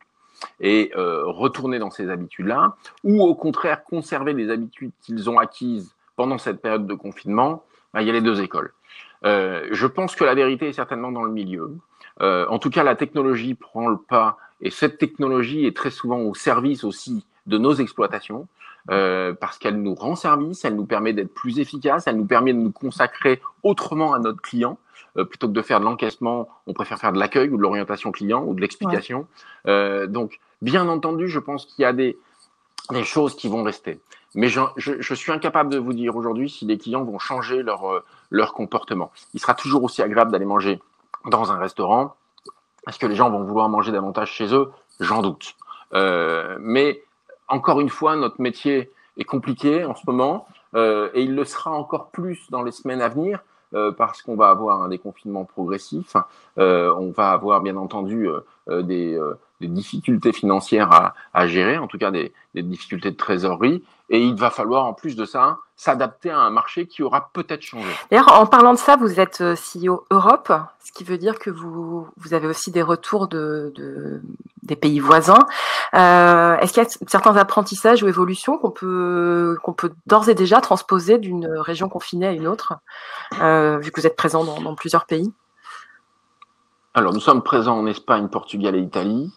et 0.59 0.91
euh, 0.95 1.23
retourner 1.25 1.79
dans 1.79 1.91
ces 1.91 2.09
habitudes-là, 2.09 2.75
ou 3.03 3.21
au 3.23 3.35
contraire 3.35 3.83
conserver 3.83 4.33
les 4.33 4.49
habitudes 4.49 4.91
qu'ils 5.01 5.29
ont 5.29 5.39
acquises 5.39 5.95
pendant 6.15 6.37
cette 6.37 6.61
période 6.61 6.87
de 6.87 6.93
confinement, 6.93 7.63
ben, 7.93 8.01
il 8.01 8.07
y 8.07 8.09
a 8.09 8.13
les 8.13 8.21
deux 8.21 8.41
écoles. 8.41 8.73
Euh, 9.25 9.67
je 9.71 9.87
pense 9.87 10.15
que 10.15 10.23
la 10.23 10.35
vérité 10.35 10.67
est 10.69 10.73
certainement 10.73 11.11
dans 11.11 11.23
le 11.23 11.31
milieu. 11.31 11.77
Euh, 12.21 12.45
en 12.49 12.59
tout 12.59 12.69
cas, 12.69 12.83
la 12.83 12.95
technologie 12.95 13.53
prend 13.53 13.87
le 13.87 13.97
pas, 13.97 14.37
et 14.61 14.71
cette 14.71 14.97
technologie 14.97 15.65
est 15.65 15.75
très 15.75 15.91
souvent 15.91 16.19
au 16.19 16.33
service 16.33 16.83
aussi 16.83 17.25
de 17.45 17.57
nos 17.57 17.73
exploitations, 17.73 18.47
euh, 18.89 19.33
parce 19.33 19.57
qu'elle 19.57 19.81
nous 19.81 19.95
rend 19.95 20.15
service, 20.15 20.65
elle 20.65 20.75
nous 20.75 20.85
permet 20.85 21.13
d'être 21.13 21.33
plus 21.33 21.59
efficace, 21.59 22.07
elle 22.07 22.17
nous 22.17 22.25
permet 22.25 22.53
de 22.53 22.59
nous 22.59 22.71
consacrer 22.71 23.41
autrement 23.63 24.13
à 24.13 24.19
notre 24.19 24.41
client. 24.41 24.77
Euh, 25.17 25.25
plutôt 25.25 25.47
que 25.47 25.53
de 25.53 25.61
faire 25.63 25.79
de 25.79 25.85
l'encaissement, 25.85 26.47
on 26.67 26.73
préfère 26.73 26.99
faire 26.99 27.11
de 27.11 27.19
l'accueil 27.19 27.49
ou 27.49 27.57
de 27.57 27.61
l'orientation 27.61 28.11
client 28.11 28.43
ou 28.45 28.53
de 28.53 28.61
l'explication. 28.61 29.19
Ouais. 29.65 29.71
Euh, 29.71 30.07
donc, 30.07 30.39
bien 30.61 30.87
entendu, 30.87 31.27
je 31.27 31.39
pense 31.39 31.65
qu'il 31.65 31.81
y 31.81 31.85
a 31.85 31.93
des, 31.93 32.17
des 32.91 33.03
choses 33.03 33.35
qui 33.35 33.47
vont 33.47 33.63
rester. 33.63 33.99
Mais 34.35 34.47
je, 34.47 34.61
je, 34.77 35.01
je 35.01 35.13
suis 35.15 35.31
incapable 35.31 35.71
de 35.71 35.79
vous 35.79 35.93
dire 35.93 36.15
aujourd'hui 36.15 36.47
si 36.49 36.65
les 36.65 36.77
clients 36.77 37.03
vont 37.03 37.17
changer 37.17 37.63
leur, 37.63 37.91
euh, 37.91 38.03
leur 38.29 38.53
comportement. 38.53 39.11
Il 39.33 39.39
sera 39.39 39.55
toujours 39.55 39.83
aussi 39.83 40.03
agréable 40.03 40.31
d'aller 40.31 40.45
manger 40.45 40.79
dans 41.25 41.51
un 41.51 41.57
restaurant. 41.57 42.15
Est-ce 42.87 42.99
que 42.99 43.07
les 43.07 43.15
gens 43.15 43.31
vont 43.31 43.43
vouloir 43.43 43.67
manger 43.67 43.91
davantage 43.91 44.31
chez 44.31 44.53
eux? 44.53 44.69
J'en 44.99 45.23
doute. 45.23 45.55
Euh, 45.93 46.55
mais 46.59 47.01
encore 47.49 47.79
une 47.81 47.89
fois, 47.89 48.15
notre 48.15 48.41
métier 48.41 48.91
est 49.17 49.23
compliqué 49.25 49.83
en 49.83 49.95
ce 49.95 50.03
moment 50.07 50.47
euh, 50.75 51.09
et 51.13 51.23
il 51.23 51.35
le 51.35 51.43
sera 51.43 51.71
encore 51.71 52.09
plus 52.09 52.49
dans 52.51 52.63
les 52.63 52.71
semaines 52.71 53.01
à 53.01 53.09
venir 53.09 53.43
euh, 53.73 53.91
parce 53.91 54.21
qu'on 54.21 54.35
va 54.35 54.49
avoir 54.49 54.81
un 54.81 54.89
déconfinement 54.89 55.45
progressif. 55.45 56.15
Euh, 56.57 56.93
on 56.97 57.11
va 57.11 57.31
avoir 57.31 57.61
bien 57.61 57.75
entendu 57.75 58.27
des, 58.67 59.19
des, 59.59 59.67
difficultés 59.67 60.33
financières 60.33 60.91
à, 60.91 61.13
à, 61.33 61.47
gérer, 61.47 61.77
en 61.77 61.87
tout 61.87 61.97
cas 61.97 62.11
des, 62.11 62.33
des, 62.55 62.63
difficultés 62.63 63.11
de 63.11 63.15
trésorerie. 63.15 63.83
Et 64.09 64.21
il 64.21 64.35
va 64.35 64.49
falloir 64.49 64.85
en 64.85 64.93
plus 64.93 65.15
de 65.15 65.25
ça 65.25 65.59
s'adapter 65.75 66.29
à 66.31 66.39
un 66.39 66.49
marché 66.49 66.87
qui 66.87 67.03
aura 67.03 67.29
peut-être 67.31 67.61
changé. 67.61 67.89
D'ailleurs, 68.09 68.33
en 68.39 68.45
parlant 68.45 68.73
de 68.73 68.79
ça, 68.79 68.95
vous 68.95 69.19
êtes 69.19 69.43
CEO 69.55 70.05
Europe, 70.09 70.51
ce 70.83 70.91
qui 70.91 71.03
veut 71.03 71.17
dire 71.17 71.37
que 71.39 71.49
vous, 71.49 72.07
vous 72.17 72.33
avez 72.33 72.47
aussi 72.47 72.71
des 72.71 72.81
retours 72.81 73.27
de, 73.27 73.71
de 73.75 74.21
des 74.69 74.75
pays 74.75 74.99
voisins. 74.99 75.45
Euh, 75.95 76.57
Est-ce 76.57 76.73
qu'il 76.73 76.83
y 76.83 76.85
a 76.85 76.89
certains 77.07 77.35
apprentissages 77.35 78.03
ou 78.03 78.07
évolutions 78.07 78.57
qu'on 78.57 78.71
peut 78.71 79.57
qu'on 79.63 79.73
peut 79.73 79.91
d'ores 80.05 80.29
et 80.29 80.35
déjà 80.35 80.61
transposer 80.61 81.17
d'une 81.17 81.47
région 81.47 81.89
confinée 81.89 82.27
à 82.27 82.31
une 82.31 82.47
autre, 82.47 82.75
euh, 83.41 83.77
vu 83.79 83.91
que 83.91 83.99
vous 83.99 84.07
êtes 84.07 84.15
présent 84.15 84.43
dans, 84.43 84.61
dans 84.61 84.75
plusieurs 84.75 85.05
pays? 85.05 85.33
Alors, 86.93 87.13
nous 87.13 87.19
sommes 87.19 87.43
présents 87.43 87.77
en 87.77 87.85
Espagne, 87.85 88.27
Portugal 88.27 88.75
et 88.75 88.79
Italie. 88.79 89.31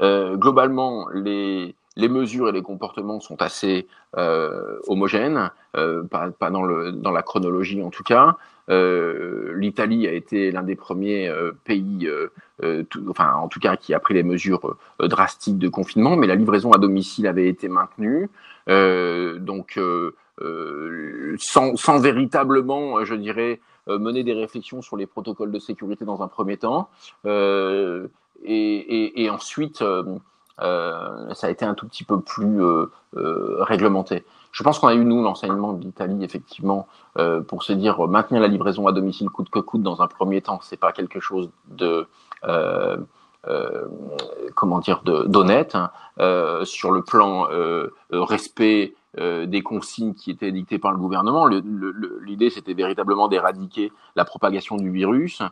Euh, 0.00 0.36
globalement, 0.36 1.08
les, 1.12 1.74
mesures 1.96 2.48
et 2.48 2.52
les 2.52 2.62
comportements 2.62 3.20
sont 3.20 3.40
assez 3.42 3.88
euh, 4.16 4.78
homogènes, 4.86 5.50
euh, 5.76 6.04
pas, 6.04 6.50
dans, 6.50 6.62
la 6.62 7.22
chronologie 7.22 7.82
en 7.82 7.90
tout 7.90 8.04
cas. 8.04 8.36
Euh, 8.70 9.54
L'Italie 9.56 10.06
a 10.06 10.12
été 10.12 10.50
l'un 10.50 10.62
des 10.62 10.76
premiers 10.76 11.32
pays, 11.64 12.08
enfin 13.08 13.32
en 13.34 13.48
tout 13.48 13.60
cas 13.60 13.76
qui 13.76 13.94
a 13.94 14.00
pris 14.00 14.14
les 14.14 14.22
mesures 14.22 14.76
drastiques 15.00 15.58
de 15.58 15.68
confinement, 15.68 16.16
mais 16.16 16.26
la 16.26 16.36
livraison 16.36 16.72
à 16.72 16.78
domicile 16.78 17.26
avait 17.26 17.48
été 17.48 17.68
maintenue. 17.68 18.30
donc 18.68 19.80
sans, 21.38 21.98
véritablement, 21.98 23.04
je 23.04 23.14
dirais, 23.14 23.60
mener 23.88 24.22
des 24.22 24.34
réflexions 24.34 24.82
sur 24.82 24.98
les 24.98 25.06
protocoles 25.06 25.50
de 25.50 25.58
sécurité 25.58 26.04
dans 26.04 26.22
un 26.22 26.28
premier 26.28 26.58
temps, 26.58 26.90
et, 28.44 29.22
et, 29.22 29.30
ensuite 29.30 29.82
euh, 30.60 31.34
ça 31.34 31.46
a 31.46 31.50
été 31.50 31.64
un 31.64 31.74
tout 31.74 31.86
petit 31.86 32.04
peu 32.04 32.20
plus 32.20 32.62
euh, 32.62 32.86
euh, 33.16 33.56
réglementé. 33.60 34.24
Je 34.50 34.62
pense 34.62 34.78
qu'on 34.78 34.88
a 34.88 34.94
eu, 34.94 35.04
nous, 35.04 35.22
l'enseignement 35.22 35.72
de 35.72 35.84
l'Italie, 35.84 36.24
effectivement, 36.24 36.88
euh, 37.18 37.40
pour 37.40 37.62
se 37.62 37.72
dire 37.72 38.06
maintenir 38.08 38.40
la 38.40 38.48
livraison 38.48 38.86
à 38.86 38.92
domicile 38.92 39.28
coûte 39.28 39.50
que 39.50 39.58
coûte 39.60 39.82
dans 39.82 40.02
un 40.02 40.08
premier 40.08 40.40
temps, 40.40 40.58
c'est 40.62 40.78
pas 40.78 40.92
quelque 40.92 41.20
chose 41.20 41.50
de, 41.68 42.06
euh, 42.44 42.96
comment 44.54 44.78
dire 44.80 45.02
d'honnête 45.04 45.76
hein, 45.76 45.90
sur 46.64 46.90
le 46.90 47.02
plan 47.02 47.46
respect 48.10 48.94
euh, 49.18 49.46
des 49.46 49.62
consignes 49.62 50.14
qui 50.14 50.30
étaient 50.30 50.52
dictées 50.52 50.78
par 50.78 50.92
le 50.92 50.98
gouvernement. 50.98 51.46
L'idée, 51.46 52.50
c'était 52.50 52.74
véritablement 52.74 53.26
d'éradiquer 53.26 53.92
la 54.14 54.24
propagation 54.24 54.76
du 54.76 54.90
virus. 54.90 55.42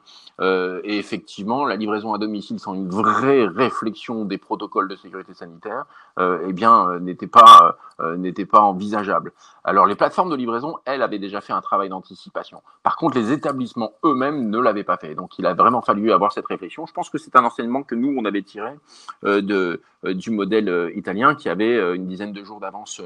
Euh, 0.40 0.80
et 0.84 0.98
effectivement, 0.98 1.64
la 1.64 1.74
livraison 1.76 2.14
à 2.14 2.18
domicile 2.18 2.60
sans 2.60 2.74
une 2.74 2.88
vraie 2.88 3.44
réflexion 3.46 4.24
des 4.24 4.38
protocoles 4.38 4.88
de 4.88 4.94
sécurité 4.94 5.34
sanitaire, 5.34 5.84
euh, 6.18 6.46
eh 6.46 6.52
bien, 6.52 6.98
n'était 7.00 7.26
pas 7.26 7.76
n'était 8.18 8.44
pas 8.44 8.60
envisageable. 8.60 9.32
Alors, 9.64 9.86
les 9.86 9.94
plateformes 9.94 10.28
de 10.28 10.36
livraison, 10.36 10.76
elles, 10.84 11.00
avaient 11.00 11.18
déjà 11.18 11.40
fait 11.40 11.54
un 11.54 11.62
travail 11.62 11.88
d'anticipation. 11.88 12.60
Par 12.82 12.96
contre, 12.96 13.16
les 13.16 13.32
établissements 13.32 13.92
eux-mêmes 14.04 14.50
ne 14.50 14.58
l'avaient 14.60 14.84
pas 14.84 14.98
fait. 14.98 15.14
Donc, 15.14 15.38
il 15.38 15.46
a 15.46 15.54
vraiment 15.54 15.80
fallu 15.80 16.12
avoir 16.12 16.30
cette 16.32 16.46
réflexion. 16.46 16.84
Je 16.84 16.92
pense 16.92 17.08
que 17.08 17.16
c'est 17.16 17.34
un 17.36 17.44
enseignement 17.44 17.82
que 17.82 17.94
nous, 17.94 18.14
on 18.18 18.26
avait 18.26 18.42
tiré 18.42 18.74
de, 19.22 19.80
du 20.14 20.30
modèle 20.30 20.92
italien 20.94 21.34
qui 21.34 21.48
avait 21.48 21.94
une 21.94 22.06
dizaine 22.06 22.32
de 22.32 22.44
jours 22.44 22.60
d'avance 22.60 23.02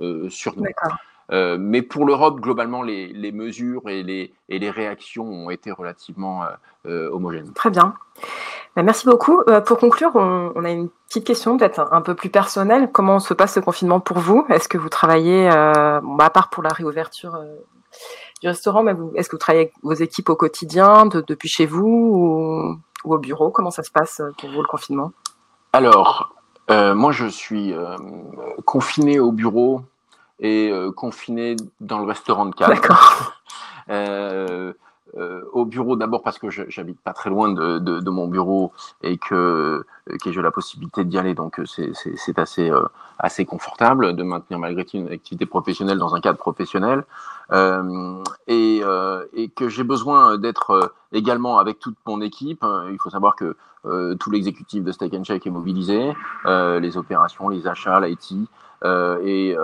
euh, 0.00 0.28
sur 0.28 0.56
nous. 0.56 0.64
Euh, 1.32 1.56
mais 1.58 1.82
pour 1.82 2.04
l'Europe, 2.04 2.40
globalement, 2.40 2.82
les, 2.82 3.06
les, 3.06 3.32
mesures 3.32 3.88
et 3.88 4.02
les, 4.02 4.34
et 4.48 4.58
les 4.58 4.70
réactions 4.70 5.24
ont 5.24 5.50
été 5.50 5.70
relativement 5.70 6.42
euh, 6.86 7.08
homogènes. 7.10 7.52
Très 7.52 7.70
bien. 7.70 7.94
Bah, 8.76 8.82
merci 8.82 9.06
beaucoup. 9.06 9.40
pour 9.64 9.78
conclure, 9.78 10.10
on, 10.16 10.52
on, 10.54 10.64
a 10.64 10.70
une 10.70 10.90
petite 11.08 11.24
question 11.24 11.56
peut-être 11.56 11.88
un, 11.92 12.02
peu 12.02 12.14
plus 12.14 12.28
personnelle. 12.28 12.90
Comment 12.92 13.20
se 13.20 13.32
passe 13.32 13.54
ce 13.54 13.60
confinement 13.60 14.00
pour 14.00 14.18
vous? 14.18 14.44
Est-ce 14.50 14.68
que 14.68 14.76
vous 14.76 14.88
travaillez, 14.88 15.48
bon, 15.48 16.14
bah, 16.16 16.26
à 16.26 16.30
part 16.30 16.50
pour 16.50 16.62
la 16.62 16.70
réouverture 16.70 17.38
du 18.42 18.48
restaurant, 18.48 18.82
mais 18.82 18.94
est-ce 19.14 19.28
que 19.28 19.36
vous 19.36 19.40
travaillez 19.40 19.66
avec 19.66 19.74
vos 19.82 19.94
équipes 19.94 20.28
au 20.28 20.36
quotidien, 20.36 21.06
de, 21.06 21.22
depuis 21.26 21.48
chez 21.48 21.66
vous 21.66 21.86
ou, 21.86 22.78
ou, 23.04 23.14
au 23.14 23.18
bureau? 23.18 23.50
Comment 23.50 23.70
ça 23.70 23.84
se 23.84 23.92
passe 23.92 24.20
pour 24.38 24.50
vous 24.50 24.60
le 24.60 24.68
confinement? 24.68 25.12
Alors, 25.72 26.33
euh, 26.70 26.94
moi, 26.94 27.12
je 27.12 27.26
suis 27.26 27.72
euh, 27.72 27.96
confiné 28.64 29.18
au 29.18 29.32
bureau 29.32 29.82
et 30.40 30.70
euh, 30.70 30.90
confiné 30.92 31.56
dans 31.80 31.98
le 31.98 32.06
restaurant 32.06 32.46
de 32.46 32.54
cadre. 32.54 32.74
D'accord. 32.74 33.32
Euh, 35.16 35.42
au 35.52 35.64
bureau 35.64 35.94
d'abord 35.96 36.22
parce 36.22 36.38
que 36.38 36.50
j'habite 36.50 37.00
pas 37.00 37.12
très 37.12 37.30
loin 37.30 37.52
de, 37.52 38.10
mon 38.10 38.26
bureau 38.26 38.72
et 39.02 39.16
que, 39.16 39.84
que 40.22 40.32
j'ai 40.32 40.42
la 40.42 40.50
possibilité 40.50 41.04
d'y 41.04 41.18
aller, 41.18 41.34
donc 41.34 41.60
c'est 41.66 42.38
assez 42.38 42.70
assez 43.18 43.44
confortable 43.44 44.16
de 44.16 44.22
maintenir 44.24 44.58
malgré 44.58 44.84
tout 44.84 44.96
une 44.96 45.08
activité 45.08 45.46
professionnelle 45.46 45.98
dans 45.98 46.16
un 46.16 46.20
cadre 46.20 46.38
professionnel 46.38 47.04
euh, 47.52 48.22
et, 48.48 48.82
et 49.34 49.48
que 49.50 49.68
j'ai 49.68 49.84
besoin 49.84 50.36
d'être 50.36 50.92
également 51.12 51.58
avec 51.58 51.78
toute 51.78 51.96
mon 52.06 52.20
équipe. 52.20 52.64
Il 52.90 52.98
faut 52.98 53.10
savoir 53.10 53.36
que 53.36 53.56
euh, 53.86 54.14
tout 54.14 54.30
l'exécutif 54.30 54.82
de 54.82 54.92
Steak 54.92 55.12
and 55.14 55.24
Shake 55.24 55.46
est 55.46 55.50
mobilisé, 55.50 56.14
euh, 56.46 56.80
les 56.80 56.96
opérations, 56.96 57.50
les 57.50 57.66
achats, 57.66 58.00
l'IT, 58.00 58.48
euh, 58.82 59.18
et 59.22 59.54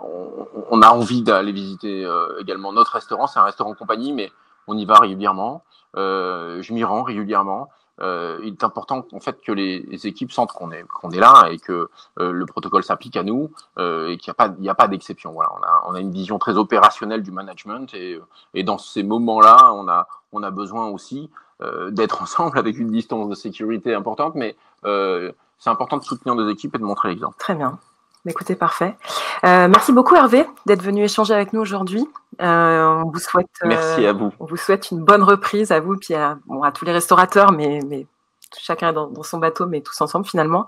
on, 0.00 0.82
a 0.82 0.90
envie 0.90 1.22
d'aller 1.22 1.52
visiter 1.52 2.08
également 2.40 2.72
notre 2.72 2.92
restaurant. 2.92 3.26
C'est 3.26 3.38
un 3.38 3.44
restaurant 3.44 3.74
compagnie, 3.74 4.12
mais 4.12 4.30
on 4.66 4.76
y 4.76 4.84
va 4.84 4.94
régulièrement. 4.94 5.62
je 5.94 6.72
m'y 6.72 6.84
rends 6.84 7.02
régulièrement. 7.02 7.68
Euh, 8.00 8.38
il 8.42 8.52
est 8.52 8.64
important 8.64 9.04
en 9.12 9.20
fait 9.20 9.40
que 9.40 9.50
les, 9.50 10.06
équipes 10.06 10.30
sentent 10.30 10.52
qu'on 10.52 10.70
est 10.70 10.84
qu'on 10.84 11.10
est 11.10 11.18
là 11.18 11.48
et 11.50 11.58
que 11.58 11.90
euh, 12.20 12.30
le 12.30 12.46
protocole 12.46 12.84
s'applique 12.84 13.16
à 13.16 13.24
nous 13.24 13.50
euh, 13.78 14.10
et 14.10 14.18
qu'il 14.18 14.30
n'y 14.30 14.32
a 14.32 14.34
pas 14.34 14.54
il 14.58 14.64
y 14.64 14.68
a 14.68 14.74
pas 14.74 14.88
d'exception. 14.88 15.32
Voilà, 15.32 15.50
on 15.58 15.62
a 15.62 15.82
on 15.88 15.94
a 15.94 16.00
une 16.00 16.12
vision 16.12 16.38
très 16.38 16.56
opérationnelle 16.56 17.22
du 17.22 17.32
management 17.32 17.92
et 17.94 18.20
et 18.54 18.62
dans 18.62 18.78
ces 18.78 19.02
moments-là, 19.02 19.72
on 19.74 19.88
a 19.88 20.06
on 20.32 20.42
a 20.42 20.50
besoin 20.50 20.88
aussi 20.88 21.30
euh, 21.60 21.90
d'être 21.90 22.22
ensemble 22.22 22.58
avec 22.58 22.78
une 22.78 22.90
distance 22.90 23.28
de 23.28 23.34
sécurité 23.34 23.94
importante, 23.94 24.34
mais 24.36 24.56
euh, 24.84 25.32
c'est 25.58 25.70
important 25.70 25.96
de 25.96 26.04
soutenir 26.04 26.36
nos 26.36 26.48
équipes 26.48 26.76
et 26.76 26.78
de 26.78 26.84
montrer 26.84 27.08
l'exemple. 27.08 27.36
Très 27.38 27.56
bien. 27.56 27.78
Écoutez, 28.26 28.54
parfait. 28.54 28.96
Euh, 29.44 29.68
merci 29.68 29.92
beaucoup 29.92 30.14
Hervé 30.14 30.46
d'être 30.66 30.82
venu 30.82 31.02
échanger 31.02 31.34
avec 31.34 31.52
nous 31.52 31.60
aujourd'hui. 31.60 32.06
Euh, 32.42 33.02
on 33.04 33.10
vous 33.10 33.18
souhaite. 33.18 33.48
Merci 33.64 34.06
à 34.06 34.12
vous. 34.12 34.32
On 34.40 34.46
vous 34.46 34.56
souhaite 34.56 34.90
une 34.90 35.02
bonne 35.02 35.22
reprise 35.22 35.72
à 35.72 35.80
vous 35.80 35.96
puis 35.96 36.14
à, 36.14 36.38
bon, 36.46 36.62
à 36.62 36.72
tous 36.72 36.84
les 36.84 36.92
restaurateurs, 36.92 37.52
mais, 37.52 37.80
mais 37.86 38.06
chacun 38.58 38.92
dans, 38.92 39.08
dans, 39.08 39.22
son 39.22 39.38
bateau, 39.38 39.66
mais 39.66 39.80
tous 39.80 40.00
ensemble 40.00 40.26
finalement. 40.26 40.66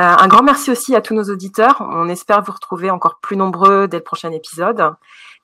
Euh, 0.00 0.04
un 0.04 0.28
grand 0.28 0.42
merci 0.42 0.70
aussi 0.70 0.94
à 0.96 1.00
tous 1.00 1.14
nos 1.14 1.24
auditeurs. 1.24 1.76
On 1.80 2.08
espère 2.08 2.42
vous 2.42 2.52
retrouver 2.52 2.90
encore 2.90 3.18
plus 3.20 3.36
nombreux 3.36 3.88
dès 3.88 3.98
le 3.98 4.04
prochain 4.04 4.32
épisode. 4.32 4.92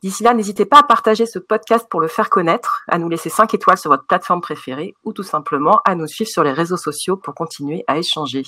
D'ici 0.04 0.22
là, 0.22 0.34
n'hésitez 0.34 0.66
pas 0.66 0.80
à 0.80 0.82
partager 0.82 1.24
ce 1.24 1.38
podcast 1.38 1.86
pour 1.88 1.98
le 1.98 2.08
faire 2.08 2.28
connaître, 2.28 2.82
à 2.88 2.98
nous 2.98 3.08
laisser 3.08 3.30
5 3.30 3.54
étoiles 3.54 3.78
sur 3.78 3.90
votre 3.90 4.04
plateforme 4.04 4.42
préférée 4.42 4.94
ou 5.02 5.14
tout 5.14 5.22
simplement 5.22 5.80
à 5.86 5.94
nous 5.94 6.06
suivre 6.06 6.28
sur 6.28 6.44
les 6.44 6.52
réseaux 6.52 6.76
sociaux 6.76 7.16
pour 7.16 7.34
continuer 7.34 7.84
à 7.86 7.96
échanger. 7.96 8.42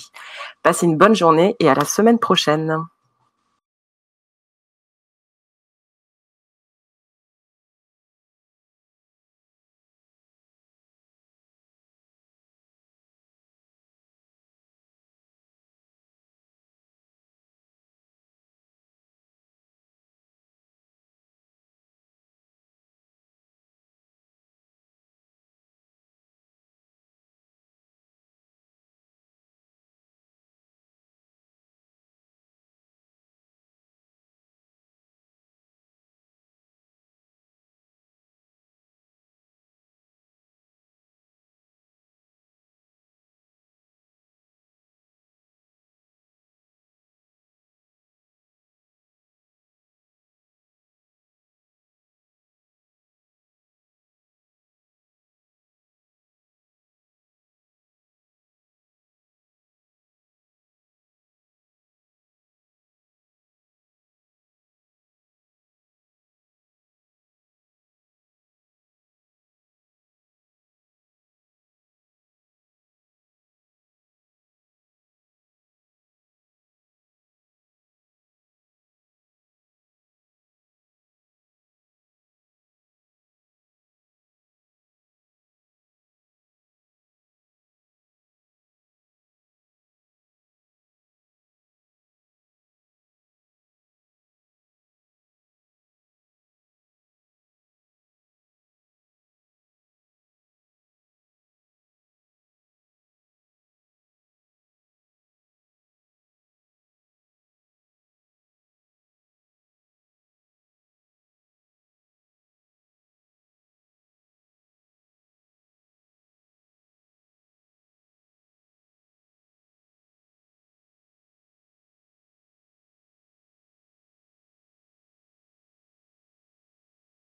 Passez 0.61 0.85
une 0.85 0.97
bonne 0.97 1.15
journée 1.15 1.55
et 1.59 1.67
à 1.67 1.73
la 1.73 1.83
semaine 1.83 2.19
prochaine. 2.19 2.77